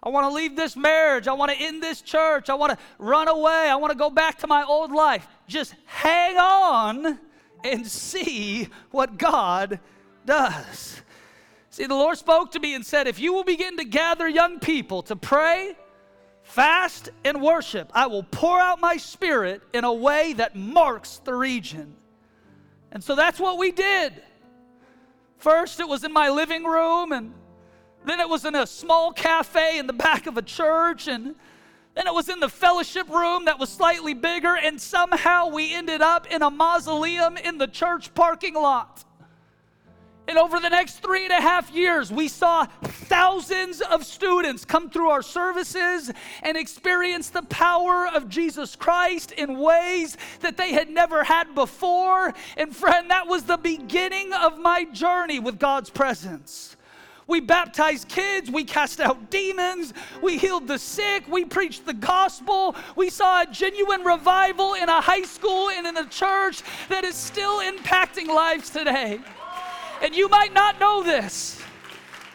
I 0.03 0.09
want 0.09 0.29
to 0.29 0.35
leave 0.35 0.55
this 0.55 0.75
marriage. 0.75 1.27
I 1.27 1.33
want 1.33 1.51
to 1.51 1.57
end 1.57 1.81
this 1.81 2.01
church. 2.01 2.51
I 2.51 2.53
want 2.53 2.74
to 2.74 2.77
run 3.00 3.27
away. 3.27 3.67
I 3.69 3.75
want 3.77 3.91
to 3.91 3.97
go 3.97 4.12
back 4.12 4.38
to 4.39 4.47
my 4.47 4.63
old 4.63 4.91
life. 4.91 5.27
Just 5.47 5.74
hang 5.85 6.38
on 6.38 7.19
and 7.63 7.88
see 7.88 8.69
what 8.91 9.17
God 9.17 9.79
does. 10.24 11.01
See, 11.71 11.88
the 11.88 11.95
Lord 11.95 12.17
spoke 12.17 12.51
to 12.51 12.59
me 12.59 12.75
and 12.75 12.85
said, 12.85 13.07
If 13.07 13.19
you 13.19 13.33
will 13.33 13.43
begin 13.43 13.77
to 13.77 13.85
gather 13.85 14.27
young 14.27 14.59
people 14.59 15.01
to 15.03 15.15
pray, 15.15 15.75
fast, 16.55 17.09
and 17.25 17.41
worship, 17.41 17.91
I 17.93 18.07
will 18.07 18.24
pour 18.24 18.62
out 18.62 18.79
my 18.79 18.95
spirit 18.95 19.62
in 19.74 19.83
a 19.83 19.91
way 19.91 20.31
that 20.33 20.55
marks 20.55 21.17
the 21.17 21.33
region. 21.33 21.93
And 22.93 23.03
so 23.03 23.13
that's 23.13 23.41
what 23.41 23.57
we 23.57 23.74
did. 23.74 24.13
First, 25.38 25.81
it 25.81 25.88
was 25.89 26.05
in 26.05 26.13
my 26.13 26.29
living 26.29 26.63
room, 26.63 27.12
and 27.12 27.33
then 28.05 28.21
it 28.21 28.29
was 28.29 28.45
in 28.45 28.55
a 28.55 28.65
small 28.65 29.12
cafe 29.12 29.77
in 29.79 29.85
the 29.85 29.91
back 29.91 30.27
of 30.27 30.38
a 30.38 30.41
church, 30.41 31.09
and 31.09 31.35
then 31.93 32.07
it 32.07 32.13
was 32.13 32.29
in 32.29 32.39
the 32.39 32.47
fellowship 32.47 33.09
room 33.09 33.43
that 33.45 33.59
was 33.59 33.67
slightly 33.67 34.13
bigger, 34.13 34.55
and 34.55 34.79
somehow 34.79 35.50
we 35.50 35.74
ended 35.74 36.01
up 36.01 36.25
in 36.31 36.41
a 36.41 36.50
mausoleum 36.50 37.35
in 37.35 37.57
the 37.57 37.67
church 37.67 38.13
parking 38.13 38.53
lot. 38.53 39.03
And 40.27 40.38
over 40.39 40.60
the 40.60 40.70
next 40.70 41.03
three 41.03 41.24
and 41.24 41.34
a 41.34 41.41
half 41.41 41.72
years, 41.72 42.12
we 42.12 42.27
saw 42.27 42.65
thousands 42.84 43.82
of 43.82 44.03
students 44.03 44.65
come 44.65 44.89
through 44.89 45.10
our 45.10 45.22
services 45.22 46.12
and 46.41 46.58
experience 46.58 47.29
the 47.29 47.44
power 47.44 48.08
of 48.08 48.27
Jesus 48.27 48.75
Christ 48.75 49.32
in 49.34 49.60
ways 49.60 50.17
that 50.41 50.58
they 50.58 50.72
had 50.72 50.89
never 50.89 51.24
had 51.24 51.53
before. 51.53 52.34
And 52.58 52.75
friend, 52.75 53.12
that 53.12 53.27
was 53.27 53.44
the 53.44 53.58
beginning 53.58 54.34
of 54.34 54.58
my 54.58 54.86
journey 54.86 55.39
with 55.39 55.60
God's 55.60 55.91
presence. 55.91 56.75
We 57.27 57.39
baptized 57.39 58.08
kids, 58.08 58.51
we 58.51 58.63
cast 58.63 59.00
out 59.00 59.32
demons, 59.32 59.94
we 60.22 60.38
healed 60.38 60.67
the 60.67 60.77
sick, 60.77 61.27
we 61.27 61.44
preached 61.44 61.86
the 61.86 61.94
gospel. 61.94 62.75
We 62.96 63.10
saw 63.10 63.41
a 63.41 63.48
genuine 63.48 64.03
revival 64.03 64.75
in 64.75 64.89
a 64.89 65.01
high 65.01 65.24
school 65.24 65.70
and 65.72 65.88
in 65.88 65.98
a 65.98 66.08
church 66.08 66.62
that 66.89 67.03
is 67.03 67.15
still 67.15 67.62
impacting 67.62 68.27
lives 68.27 68.70
today. 68.70 69.22
And 70.05 70.15
you 70.15 70.29
might 70.29 70.53
not 70.53 70.79
know 70.79 71.01
this, 71.01 71.59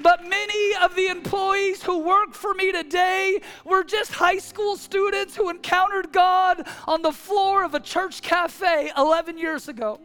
but 0.00 0.28
many 0.28 0.74
of 0.82 0.96
the 0.96 1.06
employees 1.06 1.80
who 1.80 2.00
work 2.00 2.34
for 2.34 2.52
me 2.52 2.72
today 2.72 3.40
were 3.64 3.84
just 3.84 4.10
high 4.10 4.38
school 4.38 4.76
students 4.76 5.36
who 5.36 5.50
encountered 5.50 6.10
God 6.10 6.66
on 6.88 7.02
the 7.02 7.12
floor 7.12 7.62
of 7.62 7.74
a 7.74 7.78
church 7.78 8.22
cafe 8.22 8.90
11 8.96 9.38
years 9.38 9.68
ago. 9.68 10.00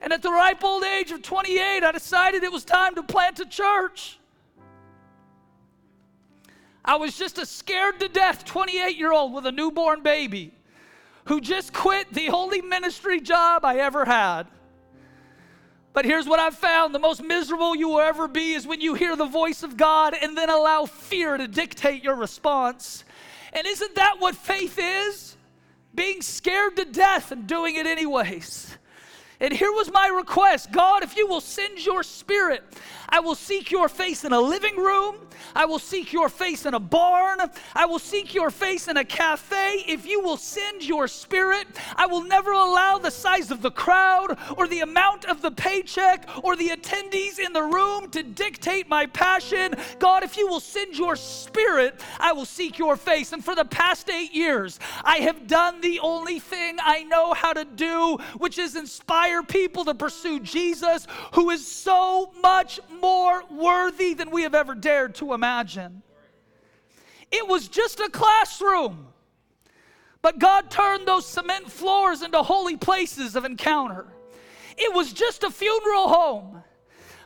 And 0.00 0.12
at 0.12 0.22
the 0.22 0.32
ripe 0.32 0.64
old 0.64 0.82
age 0.82 1.12
of 1.12 1.22
28, 1.22 1.84
I 1.84 1.92
decided 1.92 2.42
it 2.42 2.50
was 2.50 2.64
time 2.64 2.96
to 2.96 3.04
plant 3.04 3.38
a 3.38 3.46
church. 3.46 4.18
I 6.84 6.96
was 6.96 7.16
just 7.16 7.38
a 7.38 7.46
scared 7.46 8.00
to 8.00 8.08
death 8.08 8.44
28 8.44 8.96
year 8.96 9.12
old 9.12 9.32
with 9.32 9.46
a 9.46 9.52
newborn 9.52 10.02
baby 10.02 10.52
who 11.26 11.40
just 11.40 11.72
quit 11.72 12.12
the 12.12 12.30
only 12.30 12.60
ministry 12.60 13.20
job 13.20 13.64
I 13.64 13.76
ever 13.76 14.04
had. 14.04 14.48
But 15.96 16.04
here's 16.04 16.28
what 16.28 16.38
I've 16.38 16.54
found 16.54 16.94
the 16.94 16.98
most 16.98 17.22
miserable 17.22 17.74
you 17.74 17.88
will 17.88 18.00
ever 18.00 18.28
be 18.28 18.52
is 18.52 18.66
when 18.66 18.82
you 18.82 18.92
hear 18.92 19.16
the 19.16 19.24
voice 19.24 19.62
of 19.62 19.78
God 19.78 20.12
and 20.12 20.36
then 20.36 20.50
allow 20.50 20.84
fear 20.84 21.38
to 21.38 21.48
dictate 21.48 22.04
your 22.04 22.16
response. 22.16 23.02
And 23.54 23.66
isn't 23.66 23.94
that 23.94 24.16
what 24.18 24.34
faith 24.36 24.78
is? 24.78 25.38
Being 25.94 26.20
scared 26.20 26.76
to 26.76 26.84
death 26.84 27.32
and 27.32 27.46
doing 27.46 27.76
it 27.76 27.86
anyways. 27.86 28.75
And 29.40 29.52
here 29.52 29.72
was 29.72 29.92
my 29.92 30.08
request 30.08 30.72
God, 30.72 31.02
if 31.02 31.16
you 31.16 31.26
will 31.26 31.40
send 31.40 31.84
your 31.84 32.02
spirit, 32.02 32.62
I 33.08 33.20
will 33.20 33.34
seek 33.34 33.70
your 33.70 33.88
face 33.88 34.24
in 34.24 34.32
a 34.32 34.40
living 34.40 34.76
room. 34.76 35.16
I 35.54 35.64
will 35.64 35.78
seek 35.78 36.12
your 36.12 36.28
face 36.28 36.66
in 36.66 36.74
a 36.74 36.80
barn. 36.80 37.38
I 37.74 37.86
will 37.86 37.98
seek 37.98 38.34
your 38.34 38.50
face 38.50 38.88
in 38.88 38.96
a 38.96 39.04
cafe. 39.04 39.84
If 39.86 40.06
you 40.06 40.20
will 40.20 40.36
send 40.36 40.82
your 40.82 41.08
spirit, 41.08 41.66
I 41.96 42.06
will 42.06 42.22
never 42.22 42.52
allow 42.52 42.98
the 42.98 43.10
size 43.10 43.50
of 43.50 43.62
the 43.62 43.70
crowd 43.70 44.38
or 44.56 44.66
the 44.66 44.80
amount 44.80 45.24
of 45.26 45.42
the 45.42 45.50
paycheck 45.50 46.28
or 46.42 46.56
the 46.56 46.68
attendees 46.68 47.38
in 47.38 47.52
the 47.52 47.62
room 47.62 48.10
to 48.10 48.22
dictate 48.22 48.88
my 48.88 49.06
passion. 49.06 49.74
God, 49.98 50.24
if 50.24 50.36
you 50.36 50.46
will 50.46 50.60
send 50.60 50.98
your 50.98 51.16
spirit, 51.16 52.00
I 52.18 52.32
will 52.32 52.44
seek 52.44 52.78
your 52.78 52.96
face. 52.96 53.32
And 53.32 53.44
for 53.44 53.54
the 53.54 53.64
past 53.64 54.10
eight 54.10 54.34
years, 54.34 54.78
I 55.04 55.18
have 55.18 55.46
done 55.46 55.80
the 55.80 56.00
only 56.00 56.38
thing 56.38 56.76
I 56.82 57.04
know 57.04 57.34
how 57.34 57.52
to 57.52 57.64
do, 57.64 58.18
which 58.38 58.58
is 58.58 58.76
inspire 58.76 59.25
people 59.42 59.84
to 59.84 59.94
pursue 59.94 60.40
Jesus, 60.40 61.06
who 61.32 61.50
is 61.50 61.66
so 61.66 62.32
much 62.42 62.80
more 63.00 63.42
worthy 63.50 64.14
than 64.14 64.30
we 64.30 64.42
have 64.42 64.54
ever 64.54 64.74
dared 64.74 65.14
to 65.16 65.32
imagine. 65.32 66.02
It 67.30 67.46
was 67.46 67.68
just 67.68 68.00
a 68.00 68.08
classroom, 68.08 69.08
but 70.22 70.38
God 70.38 70.70
turned 70.70 71.06
those 71.06 71.26
cement 71.26 71.70
floors 71.70 72.22
into 72.22 72.42
holy 72.42 72.76
places 72.76 73.36
of 73.36 73.44
encounter. 73.44 74.06
It 74.76 74.94
was 74.94 75.12
just 75.12 75.42
a 75.42 75.50
funeral 75.50 76.08
home, 76.08 76.62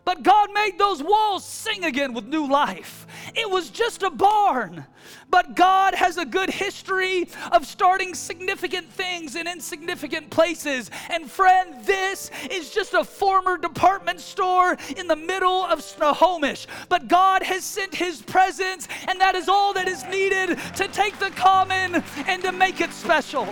but 0.04 0.22
God 0.22 0.50
made 0.52 0.78
those 0.78 1.02
walls 1.02 1.44
sing 1.44 1.84
again 1.84 2.14
with 2.14 2.24
new 2.24 2.48
life. 2.48 3.06
It 3.34 3.50
was 3.50 3.70
just 3.70 4.02
a 4.02 4.10
barn, 4.10 4.86
but 5.30 5.54
God 5.54 5.94
has 5.94 6.16
a 6.16 6.24
good 6.24 6.50
history 6.50 7.28
of 7.52 7.66
starting 7.66 8.14
significant 8.14 8.90
things 8.90 9.36
in 9.36 9.46
insignificant 9.46 10.30
places. 10.30 10.90
And 11.08 11.30
friend, 11.30 11.84
this 11.84 12.30
is 12.50 12.70
just 12.70 12.94
a 12.94 13.04
former 13.04 13.56
department 13.56 14.20
store 14.20 14.76
in 14.96 15.06
the 15.06 15.16
middle 15.16 15.64
of 15.64 15.82
Snohomish. 15.82 16.66
But 16.88 17.08
God 17.08 17.42
has 17.42 17.64
sent 17.64 17.94
His 17.94 18.22
presence, 18.22 18.88
and 19.08 19.20
that 19.20 19.34
is 19.34 19.48
all 19.48 19.72
that 19.74 19.88
is 19.88 20.04
needed 20.06 20.58
to 20.76 20.88
take 20.88 21.18
the 21.18 21.30
common 21.30 22.02
and 22.26 22.42
to 22.42 22.52
make 22.52 22.80
it 22.80 22.92
special. 22.92 23.48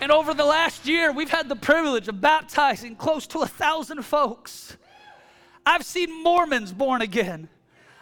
And 0.00 0.12
over 0.12 0.34
the 0.34 0.44
last 0.44 0.86
year, 0.86 1.10
we've 1.10 1.30
had 1.30 1.48
the 1.48 1.56
privilege 1.56 2.06
of 2.06 2.20
baptizing 2.20 2.96
close 2.96 3.26
to 3.28 3.40
a 3.40 3.46
thousand 3.46 4.02
folks. 4.04 4.76
I've 5.66 5.84
seen 5.84 6.22
Mormons 6.22 6.72
born 6.72 7.02
again. 7.02 7.48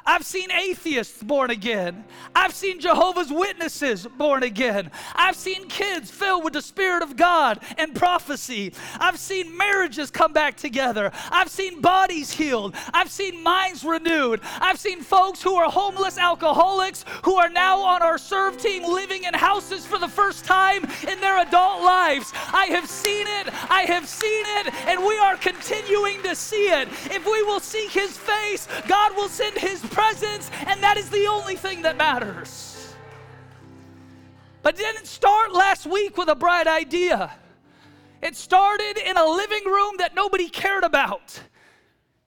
I've 0.06 0.24
seen 0.24 0.50
atheists 0.50 1.22
born 1.22 1.50
again. 1.50 2.04
I've 2.34 2.54
seen 2.54 2.78
Jehovah's 2.78 3.32
Witnesses 3.32 4.06
born 4.06 4.42
again. 4.42 4.90
I've 5.14 5.36
seen 5.36 5.66
kids 5.66 6.10
filled 6.10 6.44
with 6.44 6.52
the 6.52 6.60
Spirit 6.60 7.02
of 7.02 7.16
God 7.16 7.60
and 7.78 7.94
prophecy. 7.94 8.74
I've 9.00 9.18
seen 9.18 9.56
marriages 9.56 10.10
come 10.10 10.34
back 10.34 10.56
together. 10.56 11.10
I've 11.30 11.48
seen 11.48 11.80
bodies 11.80 12.30
healed. 12.30 12.74
I've 12.92 13.10
seen 13.10 13.42
minds 13.42 13.82
renewed. 13.82 14.40
I've 14.60 14.78
seen 14.78 15.00
folks 15.00 15.42
who 15.42 15.54
are 15.54 15.70
homeless 15.70 16.18
alcoholics 16.18 17.06
who 17.24 17.36
are 17.36 17.48
now 17.48 17.80
on 17.80 18.02
our 18.02 18.18
serve 18.18 18.58
team 18.58 18.82
living 18.84 19.24
in 19.24 19.32
houses 19.32 19.86
for 19.86 19.98
the 19.98 20.08
first 20.08 20.44
time 20.44 20.84
in 21.08 21.18
their 21.20 21.40
adult 21.40 21.82
lives. 21.82 22.30
I 22.52 22.66
have 22.66 22.88
seen 22.88 23.26
it. 23.26 23.48
I 23.70 23.82
have 23.82 24.06
seen 24.06 24.44
it. 24.58 24.74
And 24.86 25.02
we 25.02 25.16
are 25.18 25.36
continuing 25.36 26.22
to 26.24 26.36
see 26.36 26.68
it. 26.68 26.88
If 27.06 27.24
we 27.24 27.42
will 27.44 27.60
seek 27.60 27.90
His 27.90 28.18
face, 28.18 28.68
God 28.86 29.16
will 29.16 29.28
send 29.28 29.56
His 29.56 29.80
presence, 29.94 30.50
and 30.66 30.82
that 30.82 30.96
is 30.96 31.08
the 31.08 31.26
only 31.26 31.56
thing 31.56 31.82
that 31.82 31.96
matters. 31.96 32.94
But 34.62 34.76
didn't 34.76 35.06
start 35.06 35.52
last 35.52 35.86
week 35.86 36.16
with 36.16 36.28
a 36.28 36.34
bright 36.34 36.66
idea. 36.66 37.30
It 38.22 38.34
started 38.36 38.96
in 38.98 39.16
a 39.16 39.24
living 39.24 39.64
room 39.66 39.94
that 39.98 40.14
nobody 40.14 40.48
cared 40.48 40.84
about, 40.84 41.38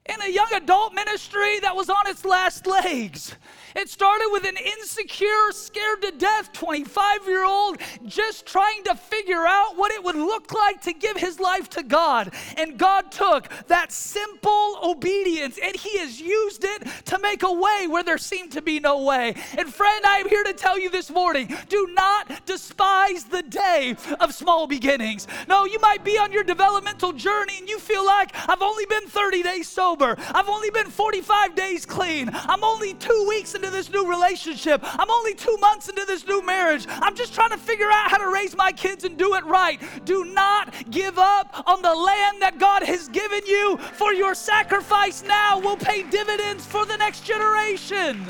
in 0.08 0.22
a 0.22 0.28
young 0.28 0.48
adult 0.54 0.94
ministry 0.94 1.60
that 1.60 1.74
was 1.74 1.90
on 1.90 2.06
its 2.06 2.24
last 2.24 2.66
legs. 2.66 3.34
It 3.76 3.88
started 3.88 4.28
with 4.32 4.44
an 4.44 4.56
insecure, 4.56 5.52
scared 5.52 6.02
to 6.02 6.12
death 6.12 6.52
25 6.52 7.26
year 7.26 7.44
old 7.44 7.78
just 8.06 8.46
trying 8.46 8.82
to 8.84 8.94
figure 8.94 9.46
out 9.46 9.76
what 9.76 9.92
it 9.92 10.02
would 10.02 10.16
look 10.16 10.52
like 10.52 10.80
to 10.82 10.92
give 10.92 11.16
his 11.16 11.38
life 11.38 11.68
to 11.70 11.82
God. 11.82 12.32
And 12.56 12.78
God 12.78 13.12
took 13.12 13.48
that 13.66 13.92
simple 13.92 14.78
obedience 14.82 15.58
and 15.62 15.76
He 15.76 15.98
has 15.98 16.20
used 16.20 16.64
it 16.64 16.86
to 17.06 17.18
make 17.18 17.42
a 17.42 17.52
way 17.52 17.86
where 17.88 18.02
there 18.02 18.18
seemed 18.18 18.52
to 18.52 18.62
be 18.62 18.80
no 18.80 19.02
way. 19.02 19.34
And 19.56 19.72
friend, 19.72 20.04
I 20.06 20.18
am 20.18 20.28
here 20.28 20.44
to 20.44 20.52
tell 20.52 20.78
you 20.78 20.90
this 20.90 21.10
morning 21.10 21.54
do 21.68 21.88
not 21.92 22.46
despise 22.46 23.24
the 23.24 23.42
day 23.42 23.96
of 24.20 24.34
small 24.34 24.66
beginnings. 24.66 25.26
No, 25.48 25.64
you 25.64 25.78
might 25.80 26.04
be 26.04 26.18
on 26.18 26.32
your 26.32 26.44
developmental 26.44 27.12
journey 27.12 27.54
and 27.58 27.68
you 27.68 27.78
feel 27.78 28.04
like 28.04 28.34
I've 28.48 28.62
only 28.62 28.86
been 28.86 29.06
30 29.06 29.42
days 29.42 29.68
sober, 29.68 29.97
I've 30.00 30.48
only 30.48 30.70
been 30.70 30.86
45 30.86 31.54
days 31.54 31.84
clean, 31.84 32.30
I'm 32.32 32.62
only 32.62 32.94
two 32.94 33.26
weeks 33.28 33.54
into 33.54 33.70
this 33.70 33.90
new 33.90 34.08
relationship. 34.08 34.80
I'm 34.82 35.10
only 35.10 35.34
two 35.34 35.56
months 35.60 35.88
into 35.88 36.04
this 36.04 36.26
new 36.26 36.44
marriage. 36.44 36.86
I'm 36.88 37.14
just 37.14 37.34
trying 37.34 37.50
to 37.50 37.58
figure 37.58 37.90
out 37.90 38.10
how 38.10 38.18
to 38.18 38.32
raise 38.32 38.56
my 38.56 38.72
kids 38.72 39.04
and 39.04 39.16
do 39.16 39.34
it 39.34 39.44
right. 39.44 39.80
Do 40.04 40.24
not 40.24 40.72
give 40.90 41.18
up 41.18 41.64
on 41.66 41.82
the 41.82 41.94
land 41.94 42.42
that 42.42 42.58
God 42.58 42.82
has 42.82 43.08
given 43.08 43.44
you, 43.46 43.76
for 43.78 44.12
your 44.12 44.34
sacrifice 44.34 45.22
now 45.22 45.58
will 45.58 45.76
pay 45.76 46.02
dividends 46.04 46.64
for 46.64 46.86
the 46.86 46.96
next 46.96 47.24
generation. 47.24 48.24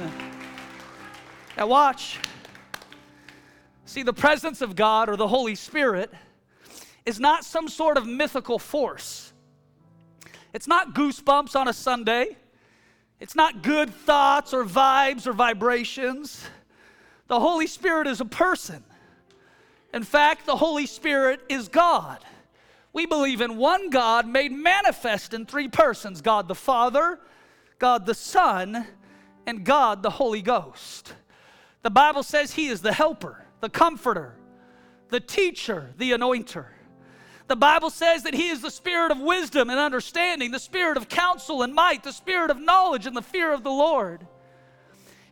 Now, 1.56 1.66
watch. 1.66 2.18
See, 3.84 4.02
the 4.02 4.12
presence 4.12 4.60
of 4.60 4.76
God 4.76 5.08
or 5.08 5.16
the 5.16 5.28
Holy 5.28 5.54
Spirit 5.54 6.12
is 7.04 7.18
not 7.18 7.44
some 7.44 7.68
sort 7.68 7.96
of 7.96 8.06
mythical 8.06 8.58
force. 8.58 9.27
It's 10.52 10.66
not 10.66 10.94
goosebumps 10.94 11.54
on 11.54 11.68
a 11.68 11.72
Sunday. 11.72 12.36
It's 13.20 13.34
not 13.34 13.62
good 13.62 13.92
thoughts 13.92 14.54
or 14.54 14.64
vibes 14.64 15.26
or 15.26 15.32
vibrations. 15.32 16.44
The 17.26 17.40
Holy 17.40 17.66
Spirit 17.66 18.06
is 18.06 18.20
a 18.20 18.24
person. 18.24 18.84
In 19.92 20.02
fact, 20.02 20.46
the 20.46 20.56
Holy 20.56 20.86
Spirit 20.86 21.40
is 21.48 21.68
God. 21.68 22.24
We 22.92 23.06
believe 23.06 23.40
in 23.40 23.56
one 23.56 23.90
God 23.90 24.26
made 24.26 24.52
manifest 24.52 25.34
in 25.34 25.46
three 25.46 25.68
persons 25.68 26.20
God 26.20 26.48
the 26.48 26.54
Father, 26.54 27.18
God 27.78 28.06
the 28.06 28.14
Son, 28.14 28.86
and 29.46 29.64
God 29.64 30.02
the 30.02 30.10
Holy 30.10 30.42
Ghost. 30.42 31.14
The 31.82 31.90
Bible 31.90 32.22
says 32.22 32.54
He 32.54 32.68
is 32.68 32.80
the 32.80 32.92
helper, 32.92 33.44
the 33.60 33.68
comforter, 33.68 34.36
the 35.08 35.20
teacher, 35.20 35.92
the 35.96 36.12
anointer. 36.12 36.66
The 37.48 37.56
Bible 37.56 37.90
says 37.90 38.22
that 38.24 38.34
He 38.34 38.48
is 38.48 38.60
the 38.60 38.70
spirit 38.70 39.10
of 39.10 39.18
wisdom 39.18 39.70
and 39.70 39.78
understanding, 39.78 40.50
the 40.50 40.58
spirit 40.58 40.96
of 40.96 41.08
counsel 41.08 41.62
and 41.62 41.74
might, 41.74 42.02
the 42.04 42.12
spirit 42.12 42.50
of 42.50 42.60
knowledge 42.60 43.06
and 43.06 43.16
the 43.16 43.22
fear 43.22 43.52
of 43.52 43.64
the 43.64 43.70
Lord. 43.70 44.26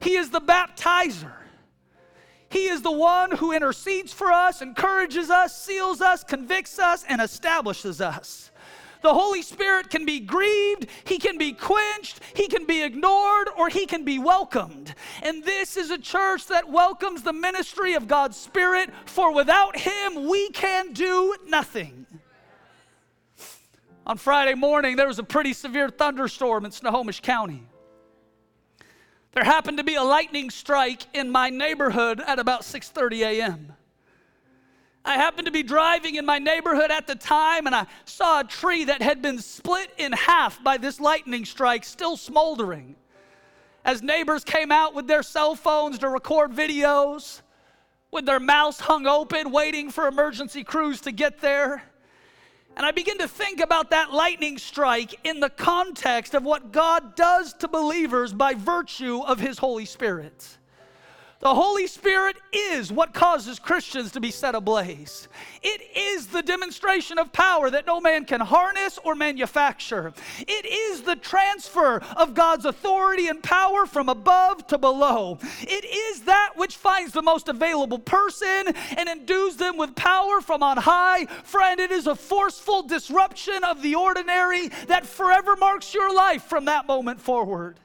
He 0.00 0.16
is 0.16 0.30
the 0.30 0.40
baptizer. 0.40 1.32
He 2.48 2.68
is 2.68 2.80
the 2.80 2.92
one 2.92 3.32
who 3.32 3.52
intercedes 3.52 4.12
for 4.12 4.32
us, 4.32 4.62
encourages 4.62 5.30
us, 5.30 5.60
seals 5.60 6.00
us, 6.00 6.24
convicts 6.24 6.78
us, 6.78 7.04
and 7.06 7.20
establishes 7.20 8.00
us. 8.00 8.50
The 9.06 9.14
Holy 9.14 9.42
Spirit 9.42 9.88
can 9.88 10.04
be 10.04 10.18
grieved, 10.18 10.88
He 11.04 11.18
can 11.18 11.38
be 11.38 11.52
quenched, 11.52 12.18
He 12.34 12.48
can 12.48 12.66
be 12.66 12.82
ignored, 12.82 13.48
or 13.56 13.68
He 13.68 13.86
can 13.86 14.04
be 14.04 14.18
welcomed. 14.18 14.96
And 15.22 15.44
this 15.44 15.76
is 15.76 15.92
a 15.92 15.98
church 15.98 16.48
that 16.48 16.68
welcomes 16.68 17.22
the 17.22 17.32
ministry 17.32 17.94
of 17.94 18.08
God's 18.08 18.36
Spirit, 18.36 18.90
for 19.04 19.32
without 19.32 19.76
Him, 19.78 20.28
we 20.28 20.50
can 20.50 20.92
do 20.92 21.36
nothing. 21.46 22.04
On 24.08 24.16
Friday 24.16 24.54
morning, 24.54 24.96
there 24.96 25.06
was 25.06 25.20
a 25.20 25.24
pretty 25.24 25.52
severe 25.52 25.88
thunderstorm 25.88 26.64
in 26.64 26.72
Snohomish 26.72 27.20
County. 27.20 27.62
There 29.34 29.44
happened 29.44 29.78
to 29.78 29.84
be 29.84 29.94
a 29.94 30.02
lightning 30.02 30.50
strike 30.50 31.02
in 31.14 31.30
my 31.30 31.48
neighborhood 31.48 32.20
at 32.26 32.40
about 32.40 32.62
6:30 32.62 33.20
a.m. 33.20 33.75
I 35.06 35.12
happened 35.12 35.46
to 35.46 35.52
be 35.52 35.62
driving 35.62 36.16
in 36.16 36.26
my 36.26 36.40
neighborhood 36.40 36.90
at 36.90 37.06
the 37.06 37.14
time 37.14 37.66
and 37.66 37.76
I 37.76 37.86
saw 38.06 38.40
a 38.40 38.44
tree 38.44 38.84
that 38.86 39.00
had 39.00 39.22
been 39.22 39.38
split 39.38 39.88
in 39.98 40.10
half 40.10 40.62
by 40.64 40.78
this 40.78 40.98
lightning 40.98 41.44
strike, 41.44 41.84
still 41.84 42.16
smoldering. 42.16 42.96
As 43.84 44.02
neighbors 44.02 44.42
came 44.42 44.72
out 44.72 44.94
with 44.94 45.06
their 45.06 45.22
cell 45.22 45.54
phones 45.54 46.00
to 46.00 46.08
record 46.08 46.50
videos, 46.50 47.42
with 48.10 48.26
their 48.26 48.40
mouths 48.40 48.80
hung 48.80 49.06
open, 49.06 49.52
waiting 49.52 49.92
for 49.92 50.08
emergency 50.08 50.64
crews 50.64 51.00
to 51.02 51.12
get 51.12 51.40
there. 51.40 51.84
And 52.76 52.84
I 52.84 52.90
begin 52.90 53.18
to 53.18 53.28
think 53.28 53.60
about 53.60 53.90
that 53.90 54.12
lightning 54.12 54.58
strike 54.58 55.20
in 55.22 55.38
the 55.38 55.50
context 55.50 56.34
of 56.34 56.42
what 56.42 56.72
God 56.72 57.14
does 57.14 57.52
to 57.54 57.68
believers 57.68 58.32
by 58.32 58.54
virtue 58.54 59.20
of 59.20 59.38
His 59.38 59.58
Holy 59.58 59.84
Spirit. 59.84 60.55
The 61.46 61.54
Holy 61.54 61.86
Spirit 61.86 62.38
is 62.52 62.90
what 62.92 63.14
causes 63.14 63.60
Christians 63.60 64.10
to 64.10 64.20
be 64.20 64.32
set 64.32 64.56
ablaze. 64.56 65.28
It 65.62 65.80
is 65.96 66.26
the 66.26 66.42
demonstration 66.42 67.20
of 67.20 67.32
power 67.32 67.70
that 67.70 67.86
no 67.86 68.00
man 68.00 68.24
can 68.24 68.40
harness 68.40 68.98
or 69.04 69.14
manufacture. 69.14 70.12
It 70.40 70.66
is 70.66 71.02
the 71.02 71.14
transfer 71.14 72.02
of 72.16 72.34
God's 72.34 72.64
authority 72.64 73.28
and 73.28 73.40
power 73.40 73.86
from 73.86 74.08
above 74.08 74.66
to 74.66 74.76
below. 74.76 75.38
It 75.60 75.84
is 75.84 76.22
that 76.22 76.54
which 76.56 76.74
finds 76.74 77.12
the 77.12 77.22
most 77.22 77.48
available 77.48 78.00
person 78.00 78.74
and 78.96 79.08
endues 79.08 79.54
them 79.54 79.76
with 79.76 79.94
power 79.94 80.40
from 80.40 80.64
on 80.64 80.78
high. 80.78 81.26
Friend, 81.26 81.78
it 81.78 81.92
is 81.92 82.08
a 82.08 82.16
forceful 82.16 82.82
disruption 82.82 83.62
of 83.62 83.82
the 83.82 83.94
ordinary 83.94 84.66
that 84.88 85.06
forever 85.06 85.54
marks 85.54 85.94
your 85.94 86.12
life 86.12 86.42
from 86.42 86.64
that 86.64 86.88
moment 86.88 87.20
forward. 87.20 87.76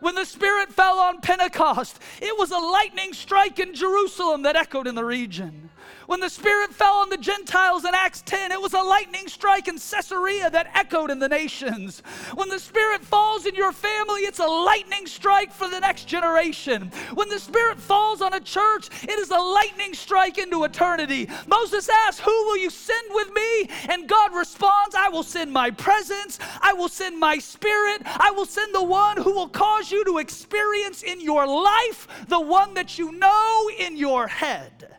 When 0.00 0.14
the 0.14 0.24
Spirit 0.24 0.72
fell 0.72 0.98
on 0.98 1.20
Pentecost, 1.20 1.98
it 2.20 2.38
was 2.38 2.50
a 2.50 2.58
lightning 2.58 3.12
strike 3.12 3.58
in 3.58 3.74
Jerusalem 3.74 4.42
that 4.42 4.56
echoed 4.56 4.86
in 4.86 4.94
the 4.94 5.04
region. 5.04 5.70
When 6.10 6.18
the 6.18 6.28
Spirit 6.28 6.74
fell 6.74 6.96
on 6.96 7.08
the 7.08 7.16
Gentiles 7.16 7.84
in 7.84 7.94
Acts 7.94 8.22
10, 8.22 8.50
it 8.50 8.60
was 8.60 8.72
a 8.72 8.82
lightning 8.82 9.28
strike 9.28 9.68
in 9.68 9.76
Caesarea 9.78 10.50
that 10.50 10.68
echoed 10.74 11.08
in 11.08 11.20
the 11.20 11.28
nations. 11.28 12.02
When 12.34 12.48
the 12.48 12.58
Spirit 12.58 13.04
falls 13.04 13.46
in 13.46 13.54
your 13.54 13.70
family, 13.70 14.22
it's 14.22 14.40
a 14.40 14.44
lightning 14.44 15.06
strike 15.06 15.52
for 15.52 15.68
the 15.68 15.78
next 15.78 16.08
generation. 16.08 16.90
When 17.14 17.28
the 17.28 17.38
Spirit 17.38 17.78
falls 17.78 18.22
on 18.22 18.34
a 18.34 18.40
church, 18.40 18.88
it 19.04 19.20
is 19.20 19.30
a 19.30 19.38
lightning 19.38 19.94
strike 19.94 20.36
into 20.36 20.64
eternity. 20.64 21.28
Moses 21.46 21.88
asks, 21.88 22.18
Who 22.18 22.44
will 22.46 22.56
you 22.56 22.70
send 22.70 23.06
with 23.10 23.32
me? 23.32 23.70
And 23.88 24.08
God 24.08 24.34
responds, 24.34 24.96
I 24.96 25.10
will 25.10 25.22
send 25.22 25.52
my 25.52 25.70
presence, 25.70 26.40
I 26.60 26.72
will 26.72 26.88
send 26.88 27.20
my 27.20 27.38
Spirit, 27.38 28.02
I 28.04 28.32
will 28.32 28.46
send 28.46 28.74
the 28.74 28.82
one 28.82 29.16
who 29.16 29.32
will 29.32 29.48
cause 29.48 29.92
you 29.92 30.04
to 30.06 30.18
experience 30.18 31.04
in 31.04 31.20
your 31.20 31.46
life 31.46 32.08
the 32.26 32.40
one 32.40 32.74
that 32.74 32.98
you 32.98 33.12
know 33.12 33.70
in 33.78 33.96
your 33.96 34.26
head. 34.26 34.96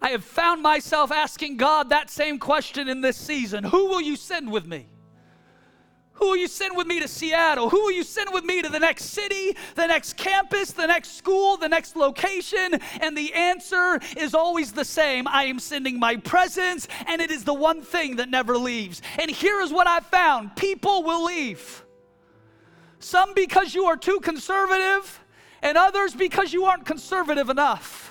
I 0.00 0.10
have 0.10 0.24
found 0.24 0.62
myself 0.62 1.10
asking 1.10 1.56
God 1.56 1.90
that 1.90 2.10
same 2.10 2.38
question 2.38 2.88
in 2.88 3.00
this 3.00 3.16
season 3.16 3.64
Who 3.64 3.86
will 3.86 4.00
you 4.00 4.16
send 4.16 4.50
with 4.50 4.66
me? 4.66 4.86
Who 6.16 6.28
will 6.28 6.36
you 6.36 6.48
send 6.48 6.74
with 6.76 6.86
me 6.86 7.00
to 7.00 7.08
Seattle? 7.08 7.68
Who 7.68 7.78
will 7.78 7.92
you 7.92 8.02
send 8.02 8.30
with 8.32 8.42
me 8.42 8.62
to 8.62 8.70
the 8.70 8.78
next 8.78 9.06
city, 9.06 9.54
the 9.74 9.86
next 9.86 10.16
campus, 10.16 10.72
the 10.72 10.86
next 10.86 11.16
school, 11.16 11.58
the 11.58 11.68
next 11.68 11.94
location? 11.94 12.80
And 13.02 13.16
the 13.16 13.34
answer 13.34 14.00
is 14.16 14.34
always 14.34 14.72
the 14.72 14.84
same 14.84 15.28
I 15.28 15.44
am 15.44 15.58
sending 15.58 15.98
my 15.98 16.16
presence, 16.16 16.88
and 17.06 17.20
it 17.20 17.30
is 17.30 17.44
the 17.44 17.52
one 17.52 17.82
thing 17.82 18.16
that 18.16 18.30
never 18.30 18.56
leaves. 18.56 19.02
And 19.18 19.30
here 19.30 19.60
is 19.60 19.70
what 19.70 19.86
I 19.86 20.00
found 20.00 20.56
people 20.56 21.02
will 21.02 21.24
leave. 21.24 21.84
Some 22.98 23.34
because 23.34 23.74
you 23.74 23.84
are 23.84 23.96
too 23.96 24.20
conservative, 24.20 25.20
and 25.60 25.76
others 25.76 26.14
because 26.14 26.50
you 26.50 26.64
aren't 26.64 26.86
conservative 26.86 27.50
enough. 27.50 28.05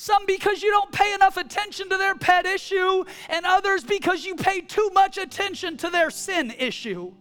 Some 0.00 0.26
because 0.26 0.62
you 0.62 0.70
don't 0.70 0.92
pay 0.92 1.12
enough 1.12 1.36
attention 1.36 1.88
to 1.90 1.96
their 1.96 2.14
pet 2.14 2.46
issue, 2.46 3.04
and 3.28 3.44
others 3.44 3.82
because 3.82 4.24
you 4.24 4.36
pay 4.36 4.60
too 4.60 4.90
much 4.94 5.18
attention 5.18 5.76
to 5.78 5.90
their 5.90 6.10
sin 6.10 6.54
issue. 6.56 7.12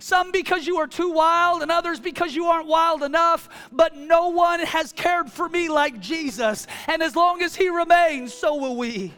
Some 0.00 0.32
because 0.32 0.66
you 0.66 0.78
are 0.78 0.88
too 0.88 1.12
wild, 1.12 1.62
and 1.62 1.70
others 1.70 2.00
because 2.00 2.34
you 2.34 2.46
aren't 2.46 2.66
wild 2.66 3.04
enough. 3.04 3.48
But 3.70 3.96
no 3.96 4.30
one 4.30 4.58
has 4.60 4.92
cared 4.92 5.30
for 5.30 5.48
me 5.48 5.68
like 5.68 6.00
Jesus. 6.00 6.66
And 6.88 7.04
as 7.04 7.14
long 7.14 7.40
as 7.40 7.54
He 7.54 7.68
remains, 7.68 8.34
so 8.34 8.56
will 8.56 8.76
we. 8.76 9.14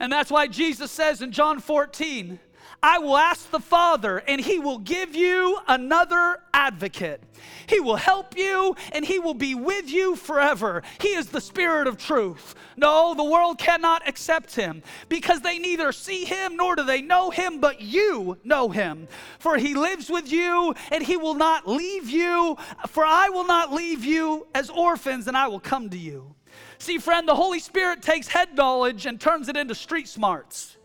And 0.00 0.10
that's 0.10 0.30
why 0.30 0.46
Jesus 0.46 0.90
says 0.90 1.20
in 1.20 1.32
John 1.32 1.60
14, 1.60 2.40
I 2.82 2.98
will 2.98 3.16
ask 3.16 3.50
the 3.50 3.60
Father, 3.60 4.18
and 4.26 4.40
He 4.40 4.58
will 4.58 4.78
give 4.78 5.14
you 5.14 5.58
another 5.68 6.40
advocate. 6.54 7.22
He 7.66 7.78
will 7.78 7.96
help 7.96 8.36
you, 8.36 8.74
and 8.92 9.04
He 9.04 9.18
will 9.18 9.34
be 9.34 9.54
with 9.54 9.90
you 9.90 10.16
forever. 10.16 10.82
He 10.98 11.08
is 11.08 11.26
the 11.26 11.40
Spirit 11.40 11.86
of 11.86 11.98
truth. 11.98 12.54
No, 12.76 13.14
the 13.14 13.24
world 13.24 13.58
cannot 13.58 14.08
accept 14.08 14.54
Him 14.54 14.82
because 15.10 15.42
they 15.42 15.58
neither 15.58 15.92
see 15.92 16.24
Him 16.24 16.56
nor 16.56 16.74
do 16.74 16.82
they 16.82 17.02
know 17.02 17.30
Him, 17.30 17.60
but 17.60 17.82
you 17.82 18.38
know 18.44 18.70
Him. 18.70 19.08
For 19.38 19.58
He 19.58 19.74
lives 19.74 20.08
with 20.08 20.32
you, 20.32 20.74
and 20.90 21.04
He 21.04 21.18
will 21.18 21.34
not 21.34 21.68
leave 21.68 22.08
you. 22.08 22.56
For 22.88 23.04
I 23.04 23.28
will 23.28 23.46
not 23.46 23.72
leave 23.72 24.04
you 24.04 24.46
as 24.54 24.70
orphans, 24.70 25.28
and 25.28 25.36
I 25.36 25.48
will 25.48 25.60
come 25.60 25.90
to 25.90 25.98
you. 25.98 26.34
See, 26.78 26.96
friend, 26.96 27.28
the 27.28 27.34
Holy 27.34 27.60
Spirit 27.60 28.00
takes 28.00 28.28
head 28.28 28.56
knowledge 28.56 29.04
and 29.04 29.20
turns 29.20 29.48
it 29.50 29.56
into 29.56 29.74
street 29.74 30.08
smarts. 30.08 30.78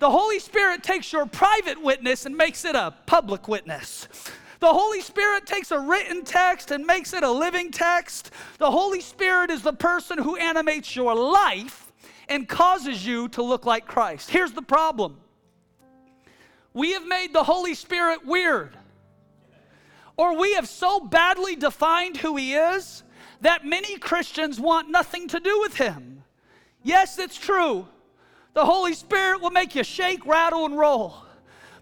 The 0.00 0.10
Holy 0.10 0.38
Spirit 0.38 0.82
takes 0.82 1.12
your 1.12 1.26
private 1.26 1.80
witness 1.80 2.24
and 2.24 2.34
makes 2.34 2.64
it 2.64 2.74
a 2.74 2.94
public 3.04 3.48
witness. 3.48 4.08
The 4.58 4.72
Holy 4.72 5.02
Spirit 5.02 5.44
takes 5.44 5.70
a 5.72 5.78
written 5.78 6.24
text 6.24 6.70
and 6.70 6.86
makes 6.86 7.12
it 7.12 7.22
a 7.22 7.30
living 7.30 7.70
text. 7.70 8.30
The 8.56 8.70
Holy 8.70 9.02
Spirit 9.02 9.50
is 9.50 9.60
the 9.60 9.74
person 9.74 10.16
who 10.16 10.36
animates 10.36 10.96
your 10.96 11.14
life 11.14 11.92
and 12.30 12.48
causes 12.48 13.04
you 13.04 13.28
to 13.28 13.42
look 13.42 13.66
like 13.66 13.86
Christ. 13.86 14.30
Here's 14.30 14.52
the 14.52 14.62
problem 14.62 15.18
we 16.72 16.92
have 16.92 17.06
made 17.06 17.34
the 17.34 17.44
Holy 17.44 17.74
Spirit 17.74 18.24
weird, 18.24 18.74
or 20.16 20.34
we 20.38 20.54
have 20.54 20.68
so 20.68 21.00
badly 21.00 21.56
defined 21.56 22.16
who 22.16 22.36
He 22.36 22.54
is 22.54 23.02
that 23.42 23.66
many 23.66 23.98
Christians 23.98 24.58
want 24.58 24.88
nothing 24.88 25.28
to 25.28 25.40
do 25.40 25.60
with 25.60 25.76
Him. 25.76 26.22
Yes, 26.82 27.18
it's 27.18 27.36
true. 27.36 27.86
The 28.52 28.64
Holy 28.64 28.94
Spirit 28.94 29.40
will 29.40 29.50
make 29.50 29.74
you 29.74 29.84
shake, 29.84 30.26
rattle, 30.26 30.64
and 30.66 30.76
roll. 30.76 31.14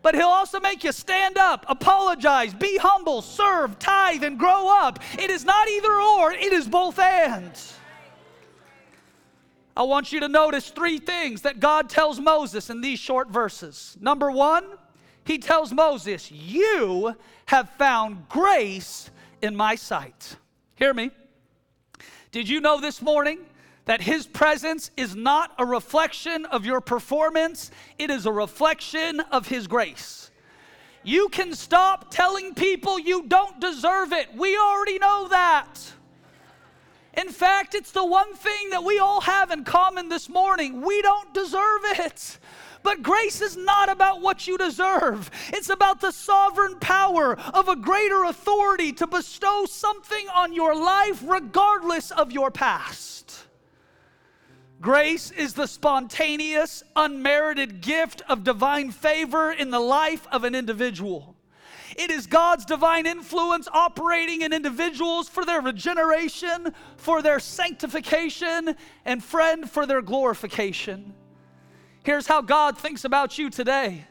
But 0.03 0.15
He'll 0.15 0.27
also 0.27 0.61
make 0.61 0.85
you 0.85 0.93
stand 0.93 1.39
up, 1.39 1.65
apologize, 1.69 2.55
be 2.55 2.79
humble, 2.79 3.23
serve, 3.23 3.79
tithe, 3.79 4.23
and 4.23 4.39
grow 4.39 4.69
up. 4.69 5.01
It 5.19 5.31
is 5.31 5.45
not 5.45 5.69
either 5.69 5.93
or, 5.93 6.33
it 6.33 6.53
is 6.53 6.69
both 6.69 6.99
and. 6.99 7.53
I 9.77 9.83
want 9.83 10.13
you 10.13 10.21
to 10.21 10.29
notice 10.29 10.71
three 10.71 10.99
things 10.99 11.43
that 11.43 11.61
God 11.61 11.89
tells 11.89 12.19
Moses 12.19 12.69
in 12.69 12.81
these 12.81 12.99
short 12.99 13.31
verses. 13.31 13.97
Number 14.01 14.31
one, 14.31 14.65
He 15.25 15.39
tells 15.39 15.73
Moses, 15.73 16.31
You 16.31 17.17
have 17.47 17.71
found 17.71 18.29
grace 18.29 19.11
in 19.41 19.55
my 19.57 19.75
sight. 19.75 20.37
Hear 20.75 20.93
me. 20.93 21.11
Did 22.31 22.49
you 22.49 22.61
know 22.61 22.81
this 22.81 23.01
morning 23.01 23.39
that 23.89 24.03
His 24.03 24.27
presence 24.27 24.91
is 24.99 25.17
not 25.17 25.51
a 25.57 25.65
reflection 25.65 26.45
of 26.45 26.67
your 26.67 26.79
performance, 26.79 27.71
it 27.99 28.11
is 28.11 28.27
a 28.27 28.33
reflection 28.33 29.19
of 29.33 29.49
His 29.49 29.67
grace. 29.67 30.31
You 31.03 31.31
can 31.31 31.55
stop 31.55 32.11
telling 32.11 32.53
people 32.53 32.99
you 32.99 33.23
don't 33.27 33.59
deserve 33.59 34.13
it. 34.13 34.29
We 34.37 34.59
already 34.59 34.99
know 34.99 35.29
that. 35.29 35.81
In 37.17 37.31
fact, 37.31 37.75
it's 37.75 37.93
the 37.93 38.05
one 38.05 38.35
thing 38.35 38.69
that 38.73 38.85
we 38.85 38.99
all 38.99 39.23
have 39.23 39.51
in 39.51 39.65
common 39.65 40.11
this 40.11 40.29
morning. 40.29 40.83
We 40.83 41.01
don't 41.01 41.33
deserve 41.33 41.81
it. 41.85 42.39
But 42.83 43.03
grace 43.03 43.41
is 43.41 43.57
not 43.57 43.89
about 43.89 44.21
what 44.21 44.47
you 44.47 44.59
deserve. 44.59 45.31
It's 45.49 45.71
about 45.71 46.03
the 46.03 46.13
sovereign 46.13 46.79
power 46.79 47.39
of 47.55 47.69
a 47.69 47.77
greater 47.77 48.25
authority 48.25 48.93
to 48.93 49.07
bestow 49.07 49.65
something 49.65 50.29
on 50.35 50.53
your 50.53 50.75
life 50.75 51.25
regardless 51.27 52.11
of 52.11 52.33
your 52.33 52.51
past. 52.51 53.28
Grace 54.81 55.33
is 55.33 55.55
the 55.55 55.67
spontaneous, 55.67 56.85
unmerited 56.95 57.81
gift 57.81 58.23
of 58.29 58.45
divine 58.45 58.93
favor 58.93 59.51
in 59.51 59.71
the 59.71 59.81
life 59.81 60.27
of 60.31 60.45
an 60.45 60.55
individual. 60.55 61.35
It 61.97 62.13
is 62.13 62.29
God's 62.29 62.65
divine 62.65 63.07
influence 63.07 63.67
operating 63.73 64.43
in 64.43 64.53
individuals 64.53 65.29
for 65.29 65.45
their 65.45 65.61
regeneration, 65.61 66.73
for 66.97 67.23
their 67.23 67.41
sanctification, 67.41 68.77
and 69.05 69.25
friend, 69.25 69.69
for 69.69 69.85
their 69.85 70.01
glorification. 70.01 71.13
Here's 72.05 72.29
how 72.29 72.41
God 72.41 72.79
thinks 72.79 73.05
about 73.05 73.37
you 73.37 73.51
today. 73.51 74.07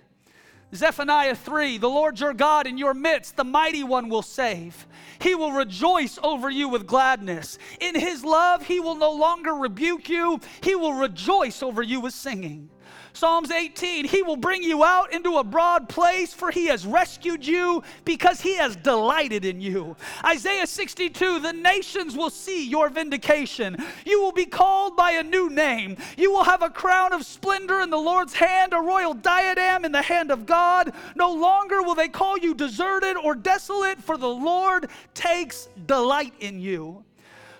Zephaniah 0.76 1.36
3 1.36 1.78
The 1.78 1.90
Lord 1.90 2.20
your 2.20 2.34
God 2.34 2.68
in 2.68 2.78
your 2.78 2.94
midst, 2.94 3.38
the 3.38 3.44
mighty 3.44 3.84
one 3.84 4.10
will 4.10 4.22
save. 4.22 4.86
He 5.20 5.34
will 5.34 5.52
rejoice 5.52 6.20
over 6.22 6.50
you 6.50 6.68
with 6.68 6.86
gladness. 6.86 7.58
In 7.80 7.96
his 7.96 8.24
love, 8.24 8.66
he 8.66 8.80
will 8.80 8.96
no 8.96 9.12
longer 9.12 9.54
rebuke 9.54 10.10
you, 10.10 10.40
he 10.62 10.76
will 10.76 10.94
rejoice 10.94 11.64
over 11.64 11.82
you 11.82 12.02
with 12.02 12.14
singing. 12.14 12.70
Psalms 13.18 13.50
18, 13.50 14.06
He 14.06 14.22
will 14.22 14.38
bring 14.38 14.62
you 14.62 14.84
out 14.84 15.12
into 15.12 15.38
a 15.38 15.44
broad 15.44 15.90
place, 15.90 16.36
for 16.36 16.52
He 16.52 16.68
has 16.68 16.86
rescued 16.86 17.46
you 17.46 17.82
because 18.06 18.40
He 18.40 18.56
has 18.58 18.76
delighted 18.76 19.44
in 19.44 19.60
you. 19.60 19.96
Isaiah 20.24 20.68
62, 20.68 21.40
the 21.40 21.52
nations 21.52 22.16
will 22.16 22.30
see 22.30 22.70
your 22.70 22.90
vindication. 22.90 23.76
You 24.06 24.22
will 24.22 24.34
be 24.34 24.46
called 24.46 24.96
by 24.96 25.12
a 25.12 25.24
new 25.24 25.50
name. 25.50 25.98
You 26.16 26.32
will 26.32 26.44
have 26.44 26.62
a 26.62 26.70
crown 26.70 27.12
of 27.12 27.26
splendor 27.26 27.82
in 27.82 27.90
the 27.90 27.98
Lord's 27.98 28.36
hand, 28.36 28.74
a 28.74 28.80
royal 28.80 29.16
diadem 29.16 29.84
in 29.84 29.92
the 29.92 30.04
hand 30.04 30.30
of 30.30 30.46
God. 30.46 30.94
No 31.16 31.34
longer 31.34 31.82
will 31.82 31.96
they 31.96 32.10
call 32.10 32.38
you 32.38 32.54
deserted 32.54 33.18
or 33.18 33.34
desolate, 33.34 34.00
for 34.00 34.18
the 34.18 34.30
Lord 34.30 34.92
takes 35.16 35.70
delight 35.88 36.34
in 36.40 36.60
you. 36.60 37.04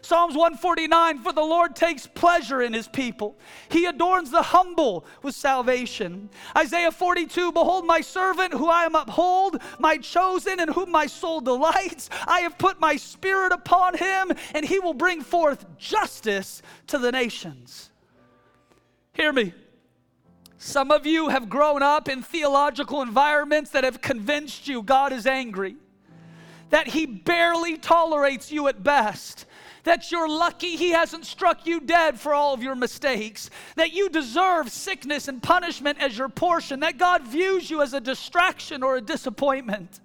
Psalms 0.08 0.36
149 0.36 1.20
For 1.20 1.34
the 1.34 1.42
Lord 1.42 1.76
takes 1.76 2.08
pleasure 2.08 2.62
in 2.62 2.72
his 2.72 2.88
people, 2.88 3.38
he 3.68 3.84
adorns 3.88 4.32
the 4.32 4.42
humble 4.42 5.06
with 5.22 5.36
salvation. 5.36 6.30
Isaiah 6.56 6.94
42 6.94 7.52
Behold, 7.52 7.86
my 7.86 8.00
servant 8.00 8.54
who 8.54 8.70
I 8.70 8.86
am 8.86 8.96
uphold, 8.96 9.62
my 9.80 9.98
chosen 9.98 10.62
in 10.62 10.70
whom 10.70 10.92
my 10.92 11.08
soul 11.08 11.42
delights. 11.42 12.10
I 12.26 12.40
have 12.40 12.58
put 12.58 12.80
my 12.80 12.96
spirit 12.96 13.52
upon 13.52 13.98
him, 13.98 14.32
and 14.56 14.64
he 14.64 14.80
will 14.80 14.94
bring 14.94 15.20
forth 15.24 15.66
justice 15.78 16.62
to 16.88 16.98
the 16.98 17.12
nations. 17.12 17.90
Hear 19.12 19.34
me. 19.34 19.54
Some 20.58 20.90
of 20.90 21.06
you 21.06 21.28
have 21.28 21.50
grown 21.50 21.84
up 21.84 22.08
in 22.08 22.22
theological 22.24 23.02
environments 23.02 23.72
that 23.72 23.84
have 23.84 24.00
convinced 24.00 24.70
you 24.70 24.84
God 24.84 25.12
is 25.12 25.28
angry, 25.28 25.76
that 26.70 26.88
He 26.88 27.06
barely 27.06 27.78
tolerates 27.78 28.54
you 28.54 28.70
at 28.70 28.84
best, 28.84 29.46
that 29.88 30.12
you're 30.12 30.30
lucky 30.30 30.76
He 30.76 30.90
hasn't 30.90 31.26
struck 31.26 31.66
you 31.66 31.80
dead 31.80 32.20
for 32.20 32.34
all 32.34 32.54
of 32.54 32.62
your 32.62 32.76
mistakes, 32.76 33.50
that 33.76 33.94
you 33.94 34.10
deserve 34.10 34.70
sickness 34.70 35.28
and 35.28 35.42
punishment 35.42 36.00
as 36.00 36.18
your 36.18 36.30
portion, 36.30 36.82
that 36.82 36.98
God 36.98 37.26
views 37.26 37.70
you 37.70 37.82
as 37.82 37.94
a 37.94 38.02
distraction 38.02 38.84
or 38.84 38.98
a 38.98 39.02
disappointment. 39.02 40.00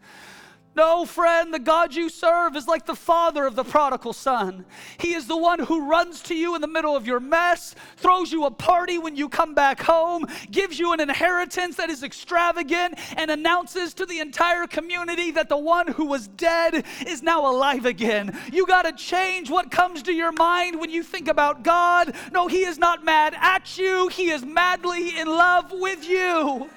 No, 0.74 1.04
friend, 1.04 1.52
the 1.52 1.58
God 1.58 1.94
you 1.94 2.08
serve 2.08 2.56
is 2.56 2.66
like 2.66 2.86
the 2.86 2.94
father 2.94 3.44
of 3.44 3.56
the 3.56 3.64
prodigal 3.64 4.14
son. 4.14 4.64
He 4.96 5.12
is 5.12 5.26
the 5.26 5.36
one 5.36 5.58
who 5.58 5.86
runs 5.86 6.22
to 6.22 6.34
you 6.34 6.54
in 6.54 6.62
the 6.62 6.66
middle 6.66 6.96
of 6.96 7.06
your 7.06 7.20
mess, 7.20 7.74
throws 7.98 8.32
you 8.32 8.46
a 8.46 8.50
party 8.50 8.98
when 8.98 9.14
you 9.14 9.28
come 9.28 9.52
back 9.52 9.82
home, 9.82 10.24
gives 10.50 10.78
you 10.78 10.94
an 10.94 11.00
inheritance 11.00 11.76
that 11.76 11.90
is 11.90 12.02
extravagant, 12.02 12.98
and 13.18 13.30
announces 13.30 13.92
to 13.94 14.06
the 14.06 14.20
entire 14.20 14.66
community 14.66 15.30
that 15.32 15.50
the 15.50 15.58
one 15.58 15.88
who 15.88 16.06
was 16.06 16.26
dead 16.28 16.86
is 17.06 17.22
now 17.22 17.50
alive 17.50 17.84
again. 17.84 18.38
You 18.50 18.66
got 18.66 18.82
to 18.82 18.92
change 18.92 19.50
what 19.50 19.70
comes 19.70 20.02
to 20.04 20.12
your 20.12 20.32
mind 20.32 20.80
when 20.80 20.88
you 20.88 21.02
think 21.02 21.28
about 21.28 21.64
God. 21.64 22.14
No, 22.32 22.48
He 22.48 22.64
is 22.64 22.78
not 22.78 23.04
mad 23.04 23.34
at 23.38 23.76
you, 23.76 24.08
He 24.08 24.30
is 24.30 24.42
madly 24.42 25.18
in 25.18 25.26
love 25.28 25.70
with 25.70 26.08
you. 26.08 26.70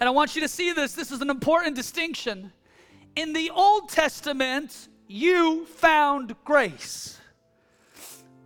And 0.00 0.08
I 0.08 0.12
want 0.12 0.34
you 0.34 0.40
to 0.40 0.48
see 0.48 0.72
this. 0.72 0.94
This 0.94 1.12
is 1.12 1.20
an 1.20 1.28
important 1.28 1.76
distinction. 1.76 2.52
In 3.16 3.34
the 3.34 3.50
Old 3.50 3.90
Testament, 3.90 4.88
you 5.06 5.66
found 5.66 6.34
grace. 6.44 7.18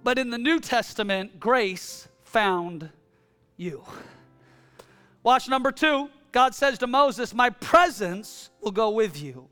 But 0.02 0.18
in 0.18 0.30
the 0.30 0.38
New 0.38 0.58
Testament, 0.58 1.38
grace 1.38 2.08
found 2.24 2.90
you. 3.56 3.84
Watch 5.22 5.48
number 5.48 5.70
two. 5.70 6.10
God 6.32 6.54
says 6.54 6.78
to 6.78 6.88
Moses, 6.88 7.32
My 7.32 7.50
presence 7.50 8.50
will 8.60 8.72
go 8.72 8.90
with 8.90 9.22
you. 9.22 9.48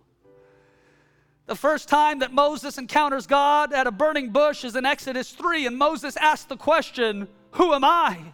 The 1.47 1.55
first 1.55 1.89
time 1.89 2.19
that 2.19 2.33
Moses 2.33 2.79
encounters 2.79 3.29
God 3.29 3.73
at 3.73 3.87
a 3.87 3.93
burning 3.93 4.31
bush 4.31 4.65
is 4.65 4.75
in 4.75 4.85
Exodus 4.85 5.31
3, 5.31 5.67
and 5.67 5.79
Moses 5.79 6.17
asks 6.17 6.47
the 6.47 6.57
question, 6.57 7.29
Who 7.53 7.73
am 7.73 7.85
I? 7.85 8.33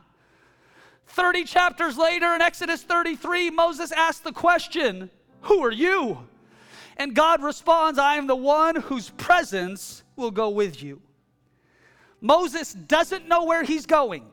30 1.08 1.44
chapters 1.44 1.96
later 1.96 2.34
in 2.34 2.42
Exodus 2.42 2.82
33, 2.82 3.50
Moses 3.50 3.92
asks 3.92 4.20
the 4.20 4.32
question, 4.32 5.10
Who 5.42 5.64
are 5.64 5.72
you? 5.72 6.18
And 6.96 7.14
God 7.14 7.42
responds, 7.42 7.98
I 7.98 8.16
am 8.16 8.26
the 8.26 8.36
one 8.36 8.76
whose 8.76 9.10
presence 9.10 10.02
will 10.16 10.30
go 10.30 10.50
with 10.50 10.82
you. 10.82 11.00
Moses 12.20 12.72
doesn't 12.72 13.28
know 13.28 13.44
where 13.44 13.62
he's 13.62 13.86
going. 13.86 14.26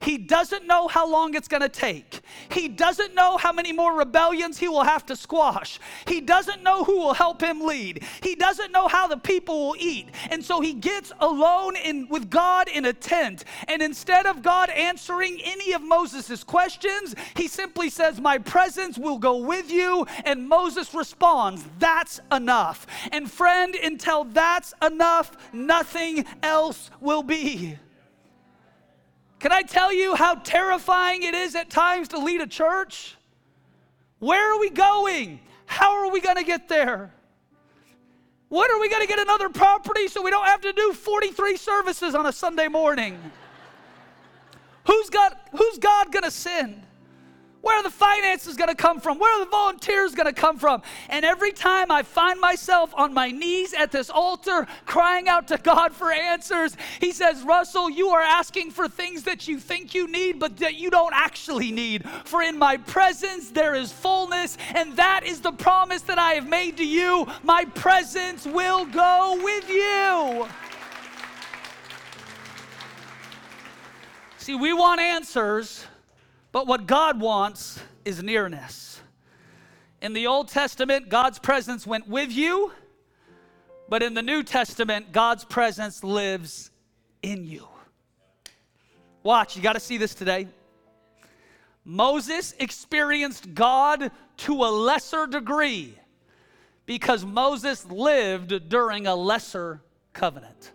He 0.00 0.18
doesn't 0.18 0.66
know 0.66 0.88
how 0.88 1.08
long 1.10 1.34
it's 1.34 1.48
going 1.48 1.62
to 1.62 1.68
take. 1.68 2.20
He 2.50 2.68
doesn't 2.68 3.14
know 3.14 3.36
how 3.36 3.52
many 3.52 3.72
more 3.72 3.96
rebellions 3.96 4.58
he 4.58 4.68
will 4.68 4.84
have 4.84 5.06
to 5.06 5.16
squash. 5.16 5.78
He 6.06 6.20
doesn't 6.20 6.62
know 6.62 6.84
who 6.84 6.98
will 6.98 7.14
help 7.14 7.42
him 7.42 7.60
lead. 7.60 8.04
He 8.22 8.34
doesn't 8.34 8.72
know 8.72 8.88
how 8.88 9.06
the 9.06 9.16
people 9.16 9.68
will 9.68 9.76
eat. 9.78 10.10
And 10.30 10.44
so 10.44 10.60
he 10.60 10.74
gets 10.74 11.12
alone 11.20 11.76
in, 11.76 12.08
with 12.08 12.30
God 12.30 12.68
in 12.68 12.84
a 12.84 12.92
tent. 12.92 13.44
And 13.68 13.82
instead 13.82 14.26
of 14.26 14.42
God 14.42 14.70
answering 14.70 15.40
any 15.44 15.72
of 15.72 15.82
Moses' 15.82 16.44
questions, 16.44 17.14
he 17.34 17.48
simply 17.48 17.90
says, 17.90 18.20
My 18.20 18.38
presence 18.38 18.98
will 18.98 19.18
go 19.18 19.38
with 19.38 19.70
you. 19.70 20.06
And 20.24 20.48
Moses 20.48 20.94
responds, 20.94 21.64
That's 21.78 22.20
enough. 22.32 22.86
And 23.12 23.30
friend, 23.30 23.74
until 23.74 24.24
that's 24.24 24.74
enough, 24.82 25.36
nothing 25.52 26.24
else 26.42 26.90
will 27.00 27.22
be. 27.22 27.78
Can 29.38 29.52
I 29.52 29.62
tell 29.62 29.92
you 29.92 30.14
how 30.14 30.36
terrifying 30.36 31.22
it 31.22 31.34
is 31.34 31.54
at 31.54 31.70
times 31.70 32.08
to 32.08 32.18
lead 32.18 32.40
a 32.40 32.46
church? 32.46 33.16
Where 34.18 34.54
are 34.54 34.58
we 34.58 34.70
going? 34.70 35.40
How 35.66 36.04
are 36.04 36.10
we 36.10 36.20
going 36.20 36.36
to 36.36 36.44
get 36.44 36.68
there? 36.68 37.12
When 38.48 38.70
are 38.70 38.80
we 38.80 38.88
going 38.88 39.02
to 39.02 39.08
get 39.08 39.18
another 39.18 39.48
property 39.48 40.08
so 40.08 40.22
we 40.22 40.30
don't 40.30 40.46
have 40.46 40.60
to 40.62 40.72
do 40.72 40.92
43 40.92 41.56
services 41.56 42.14
on 42.14 42.26
a 42.26 42.32
Sunday 42.32 42.68
morning? 42.68 43.18
who's, 44.86 45.10
got, 45.10 45.48
who's 45.52 45.78
God 45.78 46.12
going 46.12 46.22
to 46.22 46.30
send? 46.30 46.85
Where 47.62 47.78
are 47.78 47.82
the 47.82 47.90
finances 47.90 48.56
going 48.56 48.68
to 48.68 48.76
come 48.76 49.00
from? 49.00 49.18
Where 49.18 49.40
are 49.40 49.44
the 49.44 49.50
volunteers 49.50 50.14
going 50.14 50.32
to 50.32 50.40
come 50.40 50.56
from? 50.56 50.82
And 51.08 51.24
every 51.24 51.52
time 51.52 51.90
I 51.90 52.02
find 52.02 52.40
myself 52.40 52.92
on 52.94 53.12
my 53.12 53.30
knees 53.30 53.74
at 53.74 53.90
this 53.90 54.08
altar 54.08 54.66
crying 54.84 55.28
out 55.28 55.48
to 55.48 55.58
God 55.58 55.92
for 55.92 56.12
answers, 56.12 56.76
He 57.00 57.12
says, 57.12 57.42
Russell, 57.42 57.90
you 57.90 58.10
are 58.10 58.22
asking 58.22 58.70
for 58.70 58.88
things 58.88 59.24
that 59.24 59.48
you 59.48 59.58
think 59.58 59.94
you 59.94 60.06
need, 60.06 60.38
but 60.38 60.58
that 60.58 60.76
you 60.76 60.90
don't 60.90 61.14
actually 61.14 61.72
need. 61.72 62.08
For 62.24 62.42
in 62.42 62.56
my 62.58 62.76
presence 62.76 63.50
there 63.50 63.74
is 63.74 63.90
fullness, 63.90 64.58
and 64.74 64.96
that 64.96 65.22
is 65.24 65.40
the 65.40 65.52
promise 65.52 66.02
that 66.02 66.18
I 66.18 66.34
have 66.34 66.48
made 66.48 66.76
to 66.76 66.86
you. 66.86 67.26
My 67.42 67.64
presence 67.64 68.46
will 68.46 68.84
go 68.84 69.40
with 69.42 69.68
you. 69.68 70.46
See, 74.38 74.54
we 74.54 74.72
want 74.72 75.00
answers 75.00 75.84
but 76.56 76.66
what 76.66 76.86
God 76.86 77.20
wants 77.20 77.78
is 78.06 78.22
nearness. 78.22 78.98
In 80.00 80.14
the 80.14 80.26
Old 80.26 80.48
Testament, 80.48 81.10
God's 81.10 81.38
presence 81.38 81.86
went 81.86 82.08
with 82.08 82.32
you, 82.32 82.72
but 83.90 84.02
in 84.02 84.14
the 84.14 84.22
New 84.22 84.42
Testament, 84.42 85.12
God's 85.12 85.44
presence 85.44 86.02
lives 86.02 86.70
in 87.20 87.44
you. 87.44 87.68
Watch, 89.22 89.54
you 89.54 89.62
got 89.62 89.74
to 89.74 89.80
see 89.80 89.98
this 89.98 90.14
today. 90.14 90.48
Moses 91.84 92.54
experienced 92.58 93.52
God 93.52 94.10
to 94.38 94.54
a 94.54 94.70
lesser 94.72 95.26
degree 95.26 95.92
because 96.86 97.22
Moses 97.22 97.84
lived 97.84 98.70
during 98.70 99.06
a 99.06 99.14
lesser 99.14 99.82
covenant. 100.14 100.72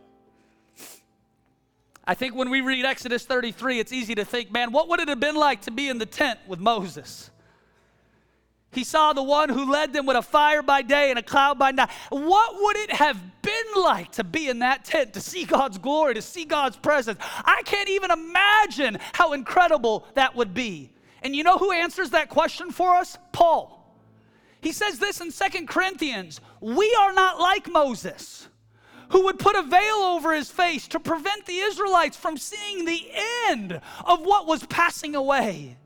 I 2.06 2.16
think 2.16 2.36
when 2.36 2.50
we 2.50 2.62
read 2.62 2.86
Exodus 2.86 3.26
33, 3.26 3.80
it's 3.80 3.94
easy 3.94 4.16
to 4.16 4.26
think, 4.26 4.52
man, 4.52 4.72
what 4.72 4.90
would 4.90 5.00
it 5.00 5.08
have 5.08 5.20
been 5.20 5.36
like 5.36 5.62
to 5.62 5.72
be 5.72 5.88
in 5.88 5.98
the 5.98 6.06
tent 6.06 6.40
with 6.48 6.60
Moses? 6.60 7.30
He 8.72 8.84
saw 8.86 9.12
the 9.12 9.22
one 9.22 9.50
who 9.50 9.70
led 9.70 9.92
them 9.92 10.06
with 10.06 10.16
a 10.16 10.22
fire 10.22 10.64
by 10.64 10.82
day 10.82 11.10
and 11.10 11.20
a 11.20 11.24
cloud 11.24 11.60
by 11.60 11.72
night. 11.72 11.90
What 12.10 12.56
would 12.56 12.78
it 12.78 12.94
have 12.94 13.20
been 13.42 13.84
like 13.84 14.14
to 14.14 14.24
be 14.24 14.48
in 14.48 14.60
that 14.60 14.86
tent, 14.86 15.14
to 15.14 15.22
see 15.22 15.44
God's 15.44 15.78
glory, 15.78 16.14
to 16.14 16.22
see 16.22 16.46
God's 16.46 16.78
presence? 16.78 17.20
I 17.44 17.62
can't 17.66 17.90
even 17.90 18.12
imagine 18.12 18.98
how 19.14 19.34
incredible 19.34 20.08
that 20.14 20.36
would 20.36 20.54
be. 20.54 20.90
And 21.22 21.36
you 21.36 21.44
know 21.44 21.58
who 21.58 21.72
answers 21.72 22.12
that 22.12 22.30
question 22.30 22.72
for 22.72 22.96
us? 22.96 23.18
Paul. 23.34 23.78
He 24.62 24.72
says 24.72 25.00
this 25.00 25.20
in 25.22 25.32
Second 25.32 25.68
Corinthians 25.68 26.40
We 26.62 26.96
are 27.02 27.12
not 27.12 27.40
like 27.40 27.70
Moses, 27.70 28.48
who 29.12 29.26
would 29.26 29.40
put 29.40 29.56
a 29.56 29.64
veil 29.64 29.96
over 29.96 30.34
his 30.34 30.50
face 30.50 30.88
to 30.90 31.00
prevent 31.00 31.46
the 31.46 31.60
Israelites 31.60 32.18
from 32.18 32.38
seeing 32.38 32.86
the 32.86 33.08
end 33.48 33.80
of 34.06 34.22
what 34.22 34.48
was 34.48 34.66
passing 34.66 35.16
away. 35.16 35.78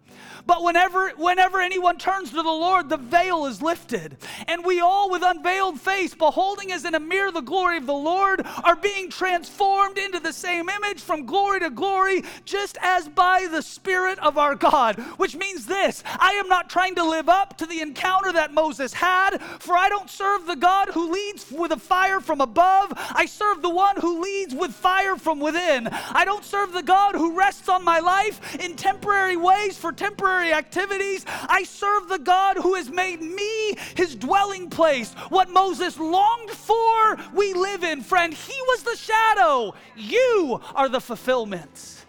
But 0.47 0.63
whenever, 0.63 1.09
whenever 1.17 1.59
anyone 1.59 1.97
turns 1.97 2.29
to 2.29 2.35
the 2.35 2.43
Lord, 2.43 2.89
the 2.89 2.97
veil 2.97 3.45
is 3.47 3.61
lifted. 3.61 4.17
And 4.47 4.63
we 4.63 4.79
all, 4.79 5.09
with 5.09 5.23
unveiled 5.23 5.81
face, 5.81 6.13
beholding 6.13 6.71
as 6.71 6.85
in 6.85 6.93
a 6.93 6.99
mirror 6.99 7.31
the 7.31 7.41
glory 7.41 7.77
of 7.77 7.87
the 7.87 7.93
Lord, 7.93 8.45
are 8.63 8.75
being 8.75 9.09
transformed 9.09 9.97
into 9.97 10.19
the 10.19 10.33
same 10.33 10.69
image 10.69 11.01
from 11.01 11.25
glory 11.25 11.61
to 11.61 11.69
glory, 11.71 12.23
just 12.45 12.77
as 12.81 13.09
by 13.09 13.47
the 13.49 13.61
Spirit 13.61 14.19
of 14.19 14.37
our 14.37 14.55
God. 14.55 14.99
Which 15.17 15.35
means 15.35 15.65
this 15.65 16.03
I 16.19 16.33
am 16.33 16.47
not 16.47 16.69
trying 16.69 16.95
to 16.95 17.03
live 17.03 17.27
up 17.29 17.57
to 17.57 17.65
the 17.65 17.81
encounter 17.81 18.31
that 18.33 18.53
Moses 18.53 18.93
had, 18.93 19.41
for 19.59 19.75
I 19.75 19.89
don't 19.89 20.09
serve 20.09 20.45
the 20.45 20.55
God 20.55 20.89
who 20.89 21.11
leads 21.11 21.51
with 21.51 21.71
a 21.71 21.79
fire 21.79 22.19
from 22.19 22.41
above. 22.41 22.93
I 22.95 23.25
serve 23.25 23.61
the 23.61 23.69
one 23.69 23.99
who 23.99 24.21
leads 24.21 24.53
with 24.53 24.71
fire 24.71 25.15
from 25.15 25.39
within. 25.39 25.87
I 25.87 26.23
don't 26.23 26.45
serve 26.45 26.71
the 26.71 26.83
God 26.83 27.15
who 27.15 27.35
rests 27.35 27.67
on 27.67 27.83
my 27.83 27.99
life 27.99 28.55
in 28.55 28.75
temporary 28.75 29.37
ways 29.37 29.77
for 29.77 29.91
temporary 29.91 30.34
temporary 30.35 30.53
activities. 30.53 31.25
I 31.27 31.63
serve 31.63 32.09
the 32.09 32.19
God 32.19 32.57
who 32.57 32.75
has 32.75 32.89
made 32.89 33.21
me 33.21 33.77
his 33.95 34.15
dwelling 34.15 34.69
place. 34.69 35.13
What 35.29 35.49
Moses 35.49 35.97
longed 35.99 36.51
for, 36.51 37.17
we 37.33 37.53
live 37.53 37.83
in. 37.83 38.01
Friend, 38.01 38.33
he 38.33 38.53
was 38.67 38.83
the 38.83 38.95
shadow, 38.95 39.73
you 39.95 40.59
are 40.73 40.89
the 40.89 40.99
fulfillment. 40.99 42.05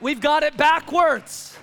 We've 0.00 0.20
got 0.20 0.42
it 0.42 0.56
backwards. 0.56 1.56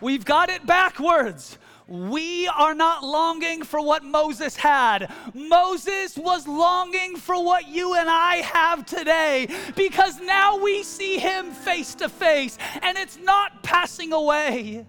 We've 0.00 0.24
got 0.24 0.50
it 0.50 0.66
backwards. 0.66 1.58
We 1.86 2.48
are 2.48 2.74
not 2.74 3.04
longing 3.04 3.62
for 3.62 3.84
what 3.84 4.02
Moses 4.02 4.56
had. 4.56 5.12
Moses 5.34 6.16
was 6.16 6.48
longing 6.48 7.16
for 7.16 7.42
what 7.42 7.68
you 7.68 7.94
and 7.94 8.08
I 8.08 8.36
have 8.36 8.86
today 8.86 9.48
because 9.76 10.18
now 10.20 10.56
we 10.56 10.82
see 10.82 11.18
him 11.18 11.50
face 11.50 11.94
to 11.96 12.08
face 12.08 12.56
and 12.80 12.96
it's 12.96 13.18
not 13.18 13.62
passing 13.62 14.14
away. 14.14 14.86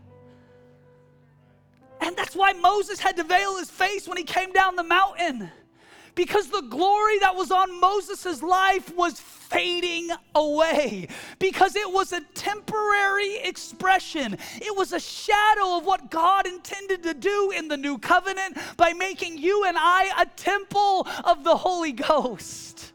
And 2.00 2.16
that's 2.16 2.36
why 2.36 2.54
Moses 2.54 3.00
had 3.00 3.18
to 3.18 3.24
veil 3.24 3.58
his 3.58 3.70
face 3.70 4.08
when 4.08 4.18
he 4.18 4.24
came 4.24 4.54
down 4.54 4.76
the 4.76 4.84
mountain 4.84 5.52
because 6.16 6.48
the 6.48 6.62
glory 6.62 7.20
that 7.20 7.36
was 7.36 7.52
on 7.52 7.80
Moses' 7.80 8.42
life 8.42 8.96
was 8.96 9.20
fading 9.20 10.10
away 10.34 11.08
because 11.40 11.76
it 11.76 11.92
was 11.92 12.14
a 12.14 12.22
temporary 12.34 13.38
expression. 13.38 14.38
It 14.56 14.76
was 14.76 14.94
a 14.94 15.00
shadow 15.00 15.78
of 15.78 15.86
what 15.86 16.10
God 16.10 16.48
intended 16.48 17.04
to 17.04 17.14
do 17.14 17.52
in 17.56 17.68
the 17.68 17.78
new 17.78 17.98
covenant 17.98 18.58
by 18.78 18.94
making 18.94 19.38
you 19.38 19.66
and 19.66 19.78
I 19.80 20.22
a 20.22 20.26
temple 20.26 21.08
of 21.24 21.44
the 21.44 21.56
Holy 21.56 21.92
Ghost. 21.92 22.94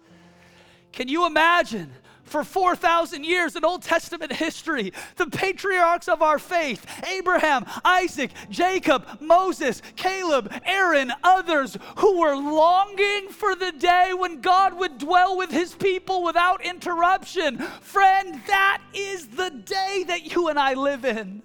Can 0.93 1.09
you 1.09 1.27
imagine? 1.27 1.93
For 2.31 2.45
4,000 2.45 3.25
years 3.25 3.57
in 3.57 3.65
Old 3.65 3.83
Testament 3.83 4.33
history. 4.33 4.93
The 5.17 5.27
patriarchs 5.27 6.09
of 6.09 6.23
our 6.23 6.39
faith 6.39 6.87
Abraham, 7.11 7.67
Isaac, 7.85 8.31
Jacob, 8.49 9.07
Moses, 9.21 9.83
Caleb, 9.97 10.53
Aaron, 10.65 11.13
others 11.25 11.77
who 11.97 12.21
were 12.21 12.37
longing 12.37 13.29
for 13.31 13.55
the 13.55 13.73
day 13.73 14.13
when 14.17 14.41
God 14.41 14.79
would 14.79 14.99
dwell 14.99 15.37
with 15.37 15.51
his 15.51 15.75
people 15.75 16.23
without 16.23 16.65
interruption. 16.65 17.59
Friend, 17.59 18.41
that 18.47 18.81
is 18.95 19.27
the 19.29 19.51
day 19.51 20.05
that 20.07 20.35
you 20.35 20.49
and 20.49 20.59
I 20.59 20.75
live 20.75 21.05
in. 21.05 21.43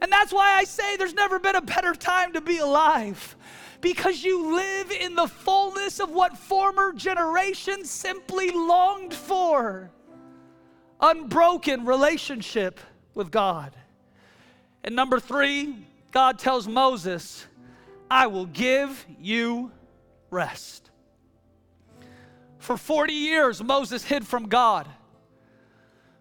And 0.00 0.10
that's 0.10 0.32
why 0.32 0.54
I 0.54 0.64
say 0.64 0.96
there's 0.96 1.12
never 1.12 1.38
been 1.38 1.56
a 1.56 1.60
better 1.60 1.94
time 1.94 2.32
to 2.32 2.40
be 2.40 2.56
alive 2.56 3.36
because 3.80 4.22
you 4.22 4.54
live 4.54 4.90
in 4.90 5.14
the 5.14 5.26
fullness 5.26 6.00
of 6.00 6.10
what 6.10 6.36
former 6.36 6.92
generations 6.92 7.90
simply 7.90 8.50
longed 8.50 9.14
for 9.14 9.90
unbroken 11.00 11.86
relationship 11.86 12.80
with 13.14 13.30
God. 13.30 13.74
And 14.84 14.94
number 14.94 15.18
three, 15.18 15.76
God 16.12 16.38
tells 16.38 16.68
Moses, 16.68 17.46
I 18.10 18.26
will 18.26 18.46
give 18.46 19.06
you 19.18 19.70
rest. 20.30 20.90
For 22.58 22.76
40 22.76 23.12
years, 23.12 23.62
Moses 23.62 24.04
hid 24.04 24.26
from 24.26 24.48
God. 24.48 24.88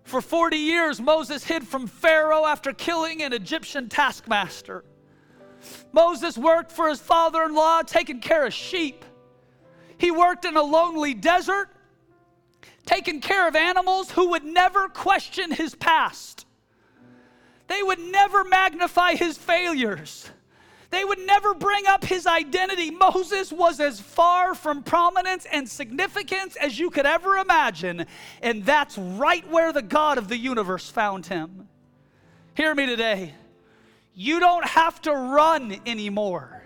For 0.03 0.21
40 0.21 0.57
years, 0.57 1.01
Moses 1.01 1.43
hid 1.43 1.67
from 1.67 1.85
Pharaoh 1.85 2.45
after 2.45 2.73
killing 2.73 3.21
an 3.21 3.33
Egyptian 3.33 3.89
taskmaster. 3.89 4.83
Moses 5.91 6.37
worked 6.37 6.71
for 6.71 6.89
his 6.89 6.99
father 6.99 7.43
in 7.43 7.53
law, 7.53 7.81
taking 7.81 8.19
care 8.19 8.45
of 8.45 8.53
sheep. 8.53 9.05
He 9.97 10.11
worked 10.11 10.45
in 10.45 10.55
a 10.55 10.63
lonely 10.63 11.13
desert, 11.13 11.69
taking 12.85 13.21
care 13.21 13.47
of 13.47 13.55
animals 13.55 14.11
who 14.11 14.29
would 14.29 14.45
never 14.45 14.87
question 14.87 15.51
his 15.51 15.75
past. 15.75 16.45
They 17.67 17.83
would 17.83 17.99
never 17.99 18.43
magnify 18.43 19.15
his 19.15 19.37
failures. 19.37 20.29
They 20.89 21.05
would 21.05 21.19
never 21.19 21.53
bring 21.53 21.85
up 21.85 22.03
his 22.03 22.25
identity. 22.25 22.89
Moses 22.89 23.51
was 23.51 23.79
as 23.79 23.99
far 23.99 24.55
from 24.55 24.81
prominence 24.81 25.45
and 25.51 25.69
significance 25.69 26.55
as 26.55 26.79
you 26.79 26.89
could 26.89 27.05
ever 27.05 27.37
imagine, 27.37 28.07
and 28.41 28.65
that's 28.65 28.97
right 28.97 29.47
where 29.49 29.71
the 29.71 29.83
God 29.83 30.17
of 30.17 30.29
the 30.29 30.37
universe 30.37 30.89
found 30.89 31.27
him. 31.27 31.67
Hear 32.55 32.73
me 32.73 32.87
today. 32.87 33.35
You 34.21 34.41
don't 34.41 34.65
have 34.65 35.01
to 35.03 35.13
run 35.13 35.79
anymore. 35.85 36.61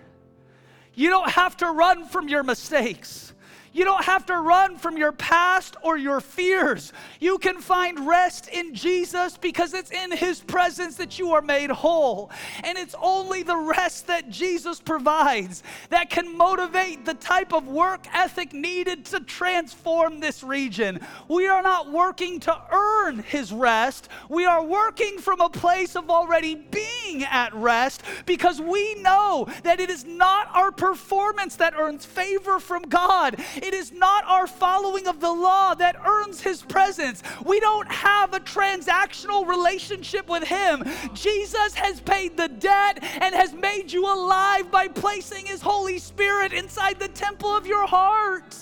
You 0.92 1.08
don't 1.08 1.30
have 1.30 1.56
to 1.58 1.70
run 1.70 2.04
from 2.04 2.26
your 2.26 2.42
mistakes. 2.42 3.32
You 3.74 3.84
don't 3.84 4.04
have 4.04 4.24
to 4.26 4.38
run 4.38 4.76
from 4.76 4.96
your 4.96 5.10
past 5.10 5.76
or 5.82 5.98
your 5.98 6.20
fears. 6.20 6.92
You 7.18 7.38
can 7.38 7.60
find 7.60 8.06
rest 8.06 8.48
in 8.48 8.72
Jesus 8.72 9.36
because 9.36 9.74
it's 9.74 9.90
in 9.90 10.12
His 10.12 10.40
presence 10.40 10.94
that 10.96 11.18
you 11.18 11.32
are 11.32 11.42
made 11.42 11.70
whole. 11.70 12.30
And 12.62 12.78
it's 12.78 12.94
only 13.02 13.42
the 13.42 13.56
rest 13.56 14.06
that 14.06 14.30
Jesus 14.30 14.80
provides 14.80 15.64
that 15.90 16.08
can 16.08 16.38
motivate 16.38 17.04
the 17.04 17.14
type 17.14 17.52
of 17.52 17.66
work 17.66 18.06
ethic 18.14 18.52
needed 18.52 19.06
to 19.06 19.18
transform 19.18 20.20
this 20.20 20.44
region. 20.44 21.00
We 21.26 21.48
are 21.48 21.62
not 21.62 21.90
working 21.90 22.38
to 22.40 22.56
earn 22.70 23.18
His 23.24 23.52
rest, 23.52 24.08
we 24.28 24.44
are 24.44 24.64
working 24.64 25.18
from 25.18 25.40
a 25.40 25.48
place 25.48 25.96
of 25.96 26.10
already 26.10 26.54
being 26.54 27.24
at 27.24 27.52
rest 27.54 28.04
because 28.24 28.60
we 28.60 28.94
know 29.02 29.48
that 29.64 29.80
it 29.80 29.90
is 29.90 30.04
not 30.04 30.48
our 30.54 30.70
performance 30.70 31.56
that 31.56 31.74
earns 31.76 32.04
favor 32.04 32.60
from 32.60 32.82
God. 32.82 33.36
It 33.64 33.72
is 33.72 33.92
not 33.92 34.24
our 34.26 34.46
following 34.46 35.08
of 35.08 35.20
the 35.20 35.32
law 35.32 35.72
that 35.72 35.96
earns 36.04 36.42
his 36.42 36.60
presence. 36.60 37.22
We 37.46 37.60
don't 37.60 37.90
have 37.90 38.34
a 38.34 38.40
transactional 38.40 39.48
relationship 39.48 40.28
with 40.28 40.44
him. 40.44 40.84
Jesus 41.14 41.72
has 41.72 41.98
paid 42.00 42.36
the 42.36 42.48
debt 42.48 42.98
and 43.22 43.34
has 43.34 43.54
made 43.54 43.90
you 43.90 44.04
alive 44.04 44.70
by 44.70 44.88
placing 44.88 45.46
his 45.46 45.62
Holy 45.62 45.98
Spirit 45.98 46.52
inside 46.52 47.00
the 47.00 47.08
temple 47.08 47.56
of 47.56 47.66
your 47.66 47.86
heart. 47.86 48.54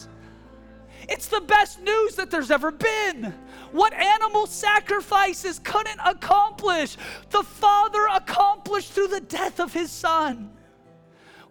It's 1.09 1.27
the 1.27 1.41
best 1.41 1.81
news 1.81 2.15
that 2.15 2.31
there's 2.31 2.53
ever 2.53 2.71
been. 2.71 3.35
What 3.73 3.93
animal 3.93 4.47
sacrifices 4.47 5.59
couldn't 5.59 5.99
accomplish, 6.05 6.97
the 7.31 7.43
Father 7.43 8.07
accomplished 8.13 8.93
through 8.93 9.09
the 9.09 9.21
death 9.21 9.59
of 9.59 9.73
his 9.73 9.91
Son. 9.91 10.53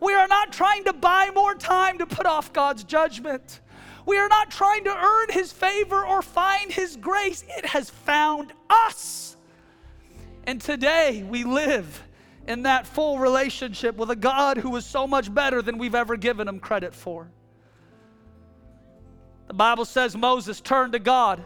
We 0.01 0.13
are 0.15 0.27
not 0.27 0.51
trying 0.51 0.83
to 0.85 0.93
buy 0.93 1.29
more 1.33 1.53
time 1.53 1.99
to 1.99 2.07
put 2.07 2.25
off 2.25 2.51
God's 2.51 2.83
judgment. 2.83 3.61
We 4.05 4.17
are 4.17 4.27
not 4.27 4.49
trying 4.49 4.83
to 4.85 4.97
earn 4.97 5.27
His 5.29 5.51
favor 5.51 6.03
or 6.03 6.23
find 6.23 6.71
His 6.71 6.97
grace. 6.97 7.45
It 7.47 7.67
has 7.67 7.89
found 7.89 8.51
us. 8.69 9.37
And 10.45 10.59
today 10.59 11.23
we 11.23 11.43
live 11.43 12.03
in 12.47 12.63
that 12.63 12.87
full 12.87 13.19
relationship 13.19 13.95
with 13.95 14.09
a 14.09 14.15
God 14.15 14.57
who 14.57 14.75
is 14.75 14.87
so 14.87 15.05
much 15.05 15.31
better 15.31 15.61
than 15.61 15.77
we've 15.77 15.93
ever 15.93 16.17
given 16.17 16.47
Him 16.47 16.59
credit 16.59 16.95
for. 16.95 17.29
The 19.47 19.53
Bible 19.53 19.85
says 19.85 20.17
Moses 20.17 20.61
turned 20.61 20.93
to 20.93 20.99
God. 20.99 21.43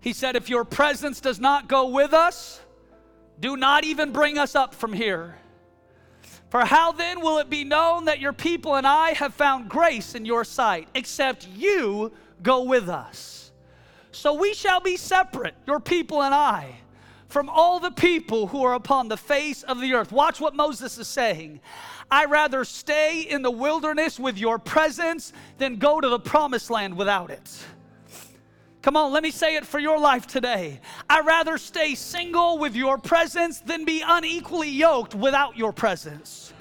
He 0.00 0.12
said, 0.12 0.36
If 0.36 0.50
your 0.50 0.64
presence 0.64 1.22
does 1.22 1.40
not 1.40 1.66
go 1.66 1.88
with 1.88 2.12
us, 2.12 2.60
do 3.40 3.56
not 3.56 3.84
even 3.84 4.12
bring 4.12 4.36
us 4.36 4.54
up 4.54 4.74
from 4.74 4.92
here. 4.92 5.38
For 6.48 6.64
how 6.64 6.92
then 6.92 7.20
will 7.20 7.38
it 7.38 7.50
be 7.50 7.64
known 7.64 8.04
that 8.04 8.20
your 8.20 8.32
people 8.32 8.76
and 8.76 8.86
I 8.86 9.12
have 9.12 9.34
found 9.34 9.68
grace 9.68 10.14
in 10.14 10.24
your 10.24 10.44
sight, 10.44 10.88
except 10.94 11.48
you 11.48 12.12
go 12.42 12.62
with 12.62 12.88
us? 12.88 13.50
So 14.12 14.32
we 14.32 14.54
shall 14.54 14.80
be 14.80 14.96
separate, 14.96 15.54
your 15.66 15.80
people 15.80 16.22
and 16.22 16.34
I, 16.34 16.76
from 17.28 17.48
all 17.48 17.80
the 17.80 17.90
people 17.90 18.46
who 18.46 18.64
are 18.64 18.74
upon 18.74 19.08
the 19.08 19.16
face 19.16 19.62
of 19.64 19.80
the 19.80 19.92
earth. 19.94 20.12
Watch 20.12 20.40
what 20.40 20.54
Moses 20.54 20.96
is 20.96 21.08
saying. 21.08 21.60
I 22.10 22.24
rather 22.26 22.64
stay 22.64 23.22
in 23.22 23.42
the 23.42 23.50
wilderness 23.50 24.18
with 24.18 24.38
your 24.38 24.58
presence 24.58 25.32
than 25.58 25.76
go 25.76 26.00
to 26.00 26.08
the 26.08 26.20
promised 26.20 26.70
land 26.70 26.96
without 26.96 27.30
it. 27.30 27.64
Come 28.86 28.96
on, 28.96 29.10
let 29.10 29.24
me 29.24 29.32
say 29.32 29.56
it 29.56 29.66
for 29.66 29.80
your 29.80 29.98
life 29.98 30.28
today. 30.28 30.78
I'd 31.10 31.26
rather 31.26 31.58
stay 31.58 31.96
single 31.96 32.56
with 32.56 32.76
your 32.76 32.98
presence 32.98 33.58
than 33.58 33.84
be 33.84 34.00
unequally 34.06 34.70
yoked 34.70 35.12
without 35.12 35.56
your 35.56 35.72
presence. 35.72 36.52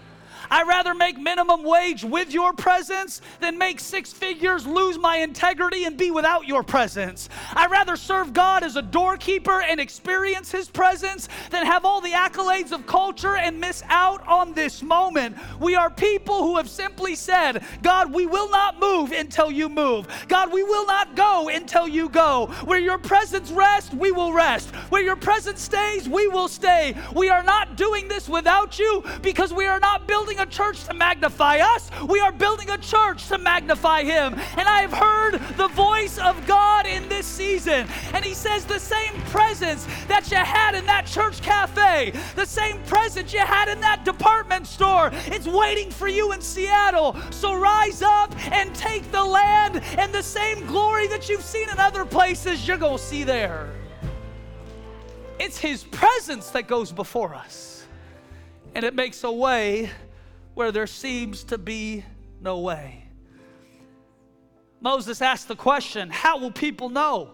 I'd 0.49 0.67
rather 0.67 0.93
make 0.93 1.17
minimum 1.17 1.63
wage 1.63 2.03
with 2.03 2.33
your 2.33 2.53
presence 2.53 3.21
than 3.39 3.57
make 3.57 3.79
six 3.79 4.11
figures, 4.11 4.65
lose 4.65 4.97
my 4.97 5.17
integrity, 5.17 5.85
and 5.85 5.97
be 5.97 6.11
without 6.11 6.47
your 6.47 6.63
presence. 6.63 7.29
I'd 7.53 7.71
rather 7.71 7.95
serve 7.95 8.33
God 8.33 8.63
as 8.63 8.75
a 8.75 8.81
doorkeeper 8.81 9.61
and 9.61 9.79
experience 9.79 10.51
His 10.51 10.69
presence 10.69 11.27
than 11.49 11.65
have 11.65 11.85
all 11.85 12.01
the 12.01 12.11
accolades 12.11 12.71
of 12.71 12.85
culture 12.87 13.37
and 13.37 13.59
miss 13.59 13.83
out 13.89 14.25
on 14.27 14.53
this 14.53 14.81
moment. 14.81 15.35
We 15.59 15.75
are 15.75 15.89
people 15.89 16.43
who 16.43 16.57
have 16.57 16.69
simply 16.69 17.15
said, 17.15 17.63
God, 17.81 18.13
we 18.13 18.25
will 18.25 18.49
not 18.49 18.79
move 18.79 19.11
until 19.11 19.51
you 19.51 19.69
move. 19.69 20.07
God, 20.27 20.51
we 20.51 20.63
will 20.63 20.85
not 20.85 21.15
go 21.15 21.49
until 21.49 21.87
you 21.87 22.09
go. 22.09 22.47
Where 22.65 22.79
your 22.79 22.97
presence 22.97 23.51
rests, 23.51 23.93
we 23.93 24.11
will 24.11 24.33
rest. 24.33 24.69
Where 24.89 25.03
your 25.03 25.15
presence 25.15 25.61
stays, 25.61 26.07
we 26.07 26.27
will 26.27 26.47
stay. 26.47 26.95
We 27.15 27.29
are 27.29 27.43
not 27.43 27.75
doing 27.75 28.07
this 28.07 28.29
without 28.29 28.79
you 28.79 29.03
because 29.21 29.53
we 29.53 29.65
are 29.65 29.79
not 29.79 30.07
building 30.07 30.34
building 30.35 30.51
a 30.51 30.51
church 30.51 30.83
to 30.85 30.93
magnify 30.93 31.59
us, 31.59 31.89
we 32.07 32.19
are 32.19 32.31
building 32.31 32.69
a 32.69 32.77
church 32.77 33.27
to 33.27 33.37
magnify 33.37 34.03
Him. 34.03 34.33
And 34.33 34.67
I 34.67 34.81
have 34.81 34.93
heard 34.93 35.39
the 35.57 35.67
voice 35.69 36.17
of 36.17 36.45
God 36.45 36.85
in 36.85 37.07
this 37.07 37.25
season. 37.25 37.87
And 38.13 38.25
He 38.25 38.33
says, 38.33 38.65
The 38.65 38.79
same 38.79 39.13
presence 39.31 39.85
that 40.07 40.29
you 40.31 40.37
had 40.37 40.75
in 40.75 40.85
that 40.87 41.05
church 41.05 41.41
cafe, 41.41 42.13
the 42.35 42.45
same 42.45 42.81
presence 42.83 43.33
you 43.33 43.39
had 43.39 43.69
in 43.69 43.79
that 43.81 44.03
department 44.03 44.67
store, 44.67 45.11
it's 45.27 45.47
waiting 45.47 45.89
for 45.89 46.07
you 46.07 46.33
in 46.33 46.41
Seattle. 46.41 47.15
So 47.31 47.55
rise 47.55 48.01
up 48.01 48.35
and 48.51 48.73
take 48.75 49.09
the 49.11 49.23
land, 49.23 49.81
and 49.97 50.13
the 50.13 50.23
same 50.23 50.65
glory 50.67 51.07
that 51.07 51.29
you've 51.29 51.43
seen 51.43 51.69
in 51.69 51.79
other 51.79 52.05
places, 52.05 52.67
you're 52.67 52.77
going 52.77 52.97
to 52.97 53.03
see 53.03 53.23
there. 53.23 53.69
It's 55.39 55.57
His 55.57 55.83
presence 55.83 56.49
that 56.51 56.67
goes 56.67 56.91
before 56.91 57.35
us, 57.35 57.85
and 58.73 58.83
it 58.83 58.95
makes 58.95 59.23
a 59.23 59.31
way 59.31 59.91
where 60.55 60.71
there 60.71 60.87
seems 60.87 61.43
to 61.43 61.57
be 61.57 62.03
no 62.41 62.59
way. 62.59 63.03
Moses 64.81 65.21
asked 65.21 65.47
the 65.47 65.55
question 65.55 66.09
How 66.09 66.37
will 66.37 66.51
people 66.51 66.89
know? 66.89 67.31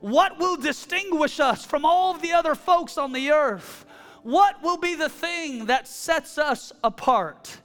What 0.00 0.38
will 0.38 0.56
distinguish 0.56 1.38
us 1.38 1.64
from 1.64 1.84
all 1.84 2.14
the 2.14 2.32
other 2.32 2.54
folks 2.54 2.98
on 2.98 3.12
the 3.12 3.30
earth? 3.30 3.86
What 4.22 4.62
will 4.62 4.76
be 4.76 4.94
the 4.94 5.08
thing 5.08 5.66
that 5.66 5.86
sets 5.86 6.38
us 6.38 6.72
apart? 6.82 7.56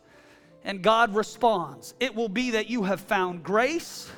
And 0.63 0.81
God 0.81 1.15
responds 1.15 1.93
It 1.99 2.13
will 2.13 2.29
be 2.29 2.51
that 2.51 2.69
you 2.69 2.83
have 2.83 2.99
found 2.99 3.43
grace, 3.43 4.11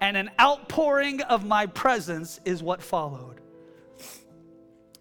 and 0.00 0.16
an 0.16 0.30
outpouring 0.40 1.22
of 1.22 1.44
my 1.44 1.66
presence 1.66 2.40
is 2.44 2.62
what 2.62 2.82
followed. 2.82 3.40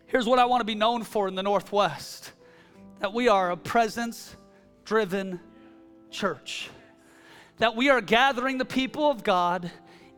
Here's 0.08 0.28
what 0.28 0.40
I 0.40 0.46
want 0.46 0.62
to 0.62 0.66
be 0.66 0.76
known 0.76 1.04
for 1.04 1.28
in 1.28 1.36
the 1.36 1.44
Northwest 1.44 2.32
that 3.00 3.14
we 3.14 3.28
are 3.28 3.52
a 3.52 3.58
presence 3.58 4.36
driven 4.86 5.40
church. 6.12 6.70
That 7.58 7.76
we 7.76 7.90
are 7.90 8.02
gathering 8.02 8.58
the 8.58 8.66
people 8.66 9.10
of 9.10 9.24
God 9.24 9.72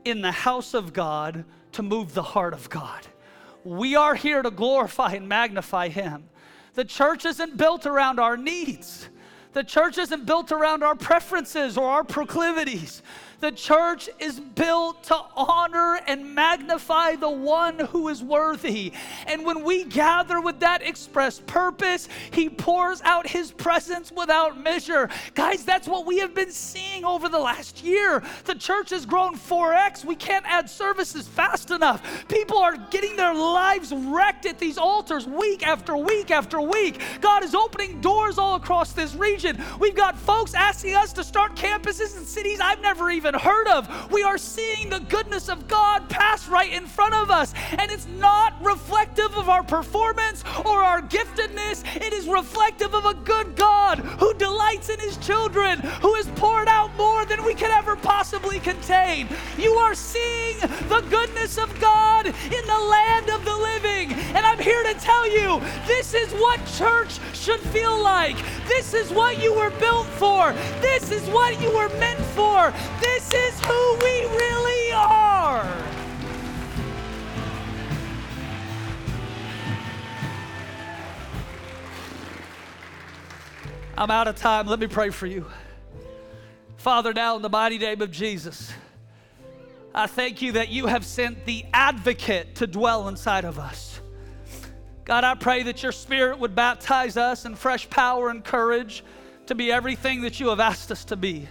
in 0.06 0.21
the 0.21 0.32
house 0.32 0.73
of 0.73 0.93
God 0.93 1.45
to 1.71 1.84
move 1.84 2.13
the 2.13 2.23
heart 2.23 2.53
of 2.53 2.69
God. 2.69 3.08
We 3.63 3.95
are 3.95 4.15
here 4.15 4.41
to 4.41 4.51
glorify 4.51 5.13
and 5.13 5.27
magnify 5.27 5.89
Him. 5.89 6.30
The 6.73 6.86
church 6.86 7.25
isn't 7.25 7.58
built 7.58 7.86
around 7.86 8.19
our 8.19 8.38
needs. 8.38 9.10
The 9.53 9.63
church 9.63 9.97
isn't 9.97 10.25
built 10.25 10.51
around 10.51 10.84
our 10.84 10.95
preferences 10.95 11.77
or 11.77 11.89
our 11.89 12.03
proclivities. 12.03 13.01
The 13.39 13.52
church 13.52 14.10
is 14.19 14.39
built 14.39 15.04
to 15.06 15.15
honor 15.36 16.00
and 16.08 16.34
magnify 16.34 17.17
the 17.17 17.30
one 17.30 17.78
who 17.78 18.08
is 18.08 18.23
worthy. 18.23 18.93
And 19.28 19.45
when 19.45 19.63
we 19.63 19.84
gather 19.84 20.41
with 20.41 20.60
that 20.62 20.82
express 20.82 21.39
purpose, 21.39 22.10
He 22.32 22.50
pours 22.50 23.02
out 23.04 23.28
His 23.28 23.52
presence 23.52 24.12
without 24.12 24.60
measure. 24.60 25.10
Guys, 25.36 25.63
that's 25.63 25.88
what 25.88 26.08
we 26.08 26.17
have 26.17 26.34
been 26.34 26.52
seeing 26.52 27.06
over 27.06 27.30
the 27.30 27.38
last 27.38 27.84
year. 27.84 28.23
The 28.45 28.56
church 28.56 28.89
has 28.89 29.06
grown 29.06 29.36
4x. 29.36 30.04
We 30.04 30.15
can't 30.15 30.45
add 30.47 30.67
services 30.67 31.28
fast 31.28 31.69
enough. 31.69 32.28
People 32.28 32.58
are 32.58 32.76
getting 32.89 33.15
their 33.15 33.36
lives 33.36 33.93
wrecked 33.93 34.47
at 34.47 34.58
these 34.58 34.80
altars 34.80 35.28
week 35.28 35.65
after 35.65 35.95
week 35.95 36.32
after 36.32 36.60
week. 36.60 37.02
God 37.21 37.43
is 37.43 37.54
opening 37.54 38.02
doors 38.02 38.39
all 38.39 38.56
across 38.56 38.93
this 38.93 39.13
region. 39.13 39.63
We've 39.80 39.95
got 39.95 40.17
folks 40.17 40.56
asking 40.56 40.95
us 40.95 41.13
to 41.13 41.23
start 41.23 41.56
campuses 41.56 42.17
in 42.17 42.26
cities 42.26 42.60
I've 42.60 42.82
never 42.82 43.12
even 43.12 43.27
even 43.28 43.40
heard 43.40 43.68
of. 43.68 44.12
We 44.12 44.24
are 44.24 44.38
seeing 44.38 44.90
the 44.90 45.00
goodness 45.00 45.50
of 45.50 45.68
God 45.68 46.08
pass 46.10 46.48
right 46.48 46.72
in 46.72 46.86
front 46.86 47.13
of 47.13 47.30
us. 47.30 47.54
And 47.78 47.92
it's 47.92 48.08
not 48.08 48.54
reflective 48.63 49.07
of 49.48 49.50
our 49.50 49.64
performance 49.64 50.44
or 50.66 50.84
our 50.84 51.02
giftedness, 51.02 51.84
it 51.96 52.12
is 52.12 52.28
reflective 52.28 52.94
of 52.94 53.06
a 53.06 53.14
good 53.14 53.56
God 53.56 54.00
who 54.20 54.34
delights 54.34 54.90
in 54.90 55.00
his 55.00 55.16
children, 55.18 55.80
who 56.02 56.14
has 56.16 56.28
poured 56.36 56.68
out 56.68 56.94
more 56.98 57.24
than 57.26 57.44
we 57.46 57.54
could 57.54 57.72
ever 57.72 57.96
possibly 57.96 58.60
contain. 58.60 59.28
You 59.58 59.72
are 59.76 59.96
seeing 59.96 60.58
the 60.90 61.06
goodness 61.10 61.58
of 61.58 61.70
God 61.80 62.26
in 62.26 62.34
the 62.34 62.88
land 62.90 63.30
of 63.30 63.46
the 63.46 63.56
living. 63.56 64.12
And 64.36 64.46
I'm 64.46 64.60
here 64.60 64.84
to 64.84 64.94
tell 64.96 65.26
you 65.32 65.62
this 65.86 66.14
is 66.14 66.34
what 66.34 66.60
church 66.78 67.18
should 67.34 67.62
feel 67.72 68.04
like. 68.04 68.36
This 68.68 68.94
is 68.94 69.12
what 69.12 69.42
you 69.42 69.54
were 69.54 69.72
built 69.80 70.08
for. 70.08 70.52
This 70.82 71.10
is 71.12 71.26
what 71.30 71.62
you 71.62 71.72
were 71.74 71.90
meant 72.00 72.20
for. 72.36 72.74
This 73.00 73.18
this 73.30 73.34
is 73.34 73.66
who 73.66 73.96
we 74.04 74.26
really 74.26 74.92
are. 74.94 75.87
I'm 83.98 84.12
out 84.12 84.28
of 84.28 84.36
time. 84.36 84.68
Let 84.68 84.80
me 84.80 84.86
pray 84.86 85.10
for 85.10 85.26
you. 85.26 85.48
Father, 86.78 87.14
now 87.14 87.36
in 87.36 87.42
the 87.42 87.50
mighty 87.50 87.80
name 87.80 88.00
of 88.04 88.12
Jesus, 88.12 88.72
I 89.96 90.06
thank 90.06 90.40
you 90.40 90.52
that 90.52 90.70
you 90.70 90.86
have 90.86 91.04
sent 91.04 91.46
the 91.46 91.66
advocate 91.74 92.54
to 92.56 92.68
dwell 92.68 93.08
inside 93.08 93.44
of 93.44 93.58
us. 93.58 94.00
God, 95.04 95.24
I 95.24 95.34
pray 95.34 95.64
that 95.64 95.82
your 95.82 95.92
spirit 95.92 96.38
would 96.38 96.54
baptize 96.54 97.18
us 97.18 97.46
in 97.46 97.56
fresh 97.56 97.90
power 97.90 98.30
and 98.30 98.44
courage 98.44 99.04
to 99.48 99.56
be 99.56 99.72
everything 99.72 100.22
that 100.22 100.40
you 100.40 100.50
have 100.50 100.60
asked 100.60 100.92
us 100.92 101.04
to 101.06 101.16
be. 101.16 101.48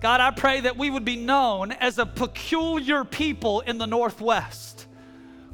God, 0.00 0.20
I 0.20 0.30
pray 0.30 0.60
that 0.60 0.76
we 0.76 0.90
would 0.90 1.04
be 1.04 1.16
known 1.16 1.72
as 1.72 1.98
a 1.98 2.06
peculiar 2.06 3.04
people 3.04 3.62
in 3.62 3.78
the 3.78 3.86
Northwest 3.88 4.86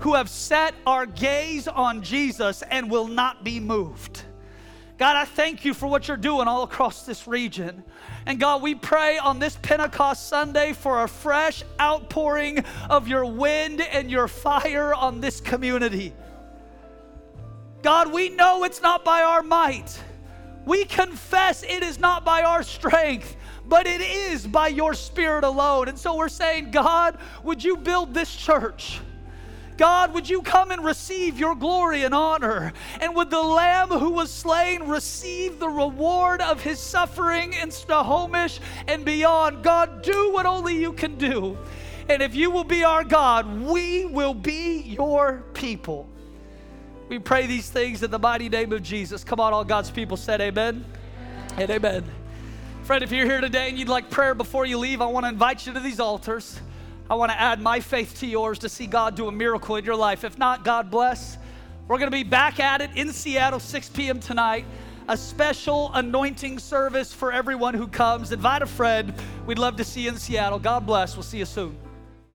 who 0.01 0.12
have 0.12 0.29
set 0.29 0.75
our 0.87 1.07
gaze 1.07 1.68
on 1.68 2.03
Jesus 2.03 2.61
and 2.70 2.90
will 2.90 3.09
not 3.09 3.44
be 3.44 3.59
moved. 3.61 4.25
God, 4.98 5.16
I 5.16 5.24
thank 5.24 5.64
you 5.64 5.74
for 5.74 5.87
what 5.87 6.07
you're 6.07 6.16
doing 6.16 6.46
all 6.46 6.62
across 6.62 7.05
this 7.05 7.26
region. 7.26 7.83
And 8.27 8.38
God, 8.38 8.62
we 8.62 8.75
pray 8.75 9.19
on 9.19 9.38
this 9.38 9.56
Pentecost 9.62 10.29
Sunday 10.29 10.73
for 10.73 11.02
a 11.02 11.08
fresh 11.08 11.64
outpouring 11.81 12.64
of 12.88 13.08
your 13.08 13.25
wind 13.25 13.81
and 13.81 14.10
your 14.10 14.29
fire 14.29 14.94
on 14.94 15.21
this 15.21 15.40
community. 15.40 16.12
God, 17.83 18.12
we 18.12 18.29
know 18.29 18.62
it's 18.64 18.81
not 18.81 19.04
by 19.04 19.23
our 19.23 19.42
might. 19.42 20.00
We 20.64 20.85
confess 20.85 21.64
it 21.64 21.83
is 21.83 21.98
not 21.98 22.25
by 22.25 22.42
our 22.42 22.62
strength 22.62 23.37
but 23.64 23.87
it 23.87 24.00
is 24.00 24.46
by 24.46 24.69
your 24.69 24.94
Spirit 24.94 25.44
alone. 25.44 25.88
And 25.88 25.98
so 25.98 26.16
we're 26.16 26.29
saying, 26.29 26.71
God, 26.71 27.19
would 27.42 27.62
you 27.62 27.77
build 27.77 28.12
this 28.12 28.35
church? 28.35 29.00
God, 29.83 30.14
would 30.14 30.30
you 30.30 30.42
come 30.42 30.70
and 30.70 30.85
receive 30.85 31.40
your 31.40 31.56
glory 31.56 32.04
and 32.04 32.14
honor? 32.14 32.72
And 33.00 33.16
would 33.16 33.30
the 33.30 33.42
Lamb 33.42 33.88
who 33.88 34.10
was 34.10 34.30
slain 34.30 34.85
receive 34.85 35.58
the 35.58 35.68
reward 35.68 36.40
of 36.40 36.62
his 36.62 36.78
suffering 36.78 37.52
in 37.54 37.72
Snohomish 37.72 38.60
and 38.87 39.04
beyond? 39.04 39.64
God, 39.64 40.02
do 40.02 40.33
what 40.33 40.46
only 40.46 40.80
you 40.80 40.92
can 40.92 41.18
do. 41.18 41.58
And 42.08 42.22
if 42.22 42.33
you 42.33 42.48
will 42.48 42.62
be 42.62 42.85
our 42.85 43.02
God, 43.02 43.60
we 43.60 44.04
will 44.04 44.35
be 44.35 44.83
your 44.83 45.42
people. 45.52 46.08
We 47.08 47.18
pray 47.18 47.46
these 47.48 47.68
things 47.68 48.04
in 48.04 48.12
the 48.12 48.20
mighty 48.20 48.48
name 48.48 48.72
of 48.72 48.85
Jesus. 48.85 49.24
Come 49.24 49.40
on, 49.40 49.52
all 49.52 49.64
God's 49.64 49.90
people 49.90 50.16
said 50.16 50.40
amen 50.40 50.85
and 51.56 51.68
amen. 51.68 52.04
Friend, 52.85 53.02
if 53.02 53.10
you're 53.10 53.26
here 53.26 53.40
today 53.40 53.68
and 53.68 53.76
you'd 53.76 53.88
like 53.88 54.10
prayer 54.10 54.37
before 54.37 54.64
you 54.64 54.78
leave, 54.78 55.00
I 55.00 55.06
want 55.06 55.24
to 55.24 55.28
invite 55.28 55.66
you 55.66 55.72
to 55.72 55.80
these 55.80 55.98
altars. 55.98 56.60
I 57.11 57.15
want 57.15 57.31
to 57.31 57.40
add 57.40 57.61
my 57.61 57.81
faith 57.81 58.19
to 58.21 58.27
yours 58.27 58.59
to 58.61 58.69
see 58.69 58.87
God 58.87 59.17
do 59.17 59.29
a 59.29 59.33
miracle 59.33 59.77
in 59.77 59.85
your 59.85 59.96
life. 59.96 60.25
If 60.25 60.38
not, 60.38 60.65
God 60.65 60.90
bless. 60.90 61.37
We're 61.88 61.98
going 61.98 62.11
to 62.11 62.17
be 62.17 62.23
back 62.23 62.61
at 62.61 62.81
it 62.81 62.90
in 62.96 63.13
Seattle, 63.13 63.61
6 63.61 63.88
p.m. 63.90 64.21
tonight. 64.21 64.65
a 65.09 65.17
special 65.17 65.90
anointing 65.94 66.59
service 66.59 67.13
for 67.13 67.33
everyone 67.33 67.75
who 67.75 67.87
comes. 67.87 68.33
Invite 68.33 68.63
a 68.63 68.67
friend. 68.67 69.13
We'd 69.46 69.59
love 69.59 69.77
to 69.77 69.85
see 69.85 70.03
you 70.03 70.11
in 70.11 70.17
Seattle. 70.17 70.59
God 70.59 70.87
bless. 70.87 71.17
We'll 71.17 71.25
see 71.25 71.38
you 71.38 71.44
soon. 71.44 71.77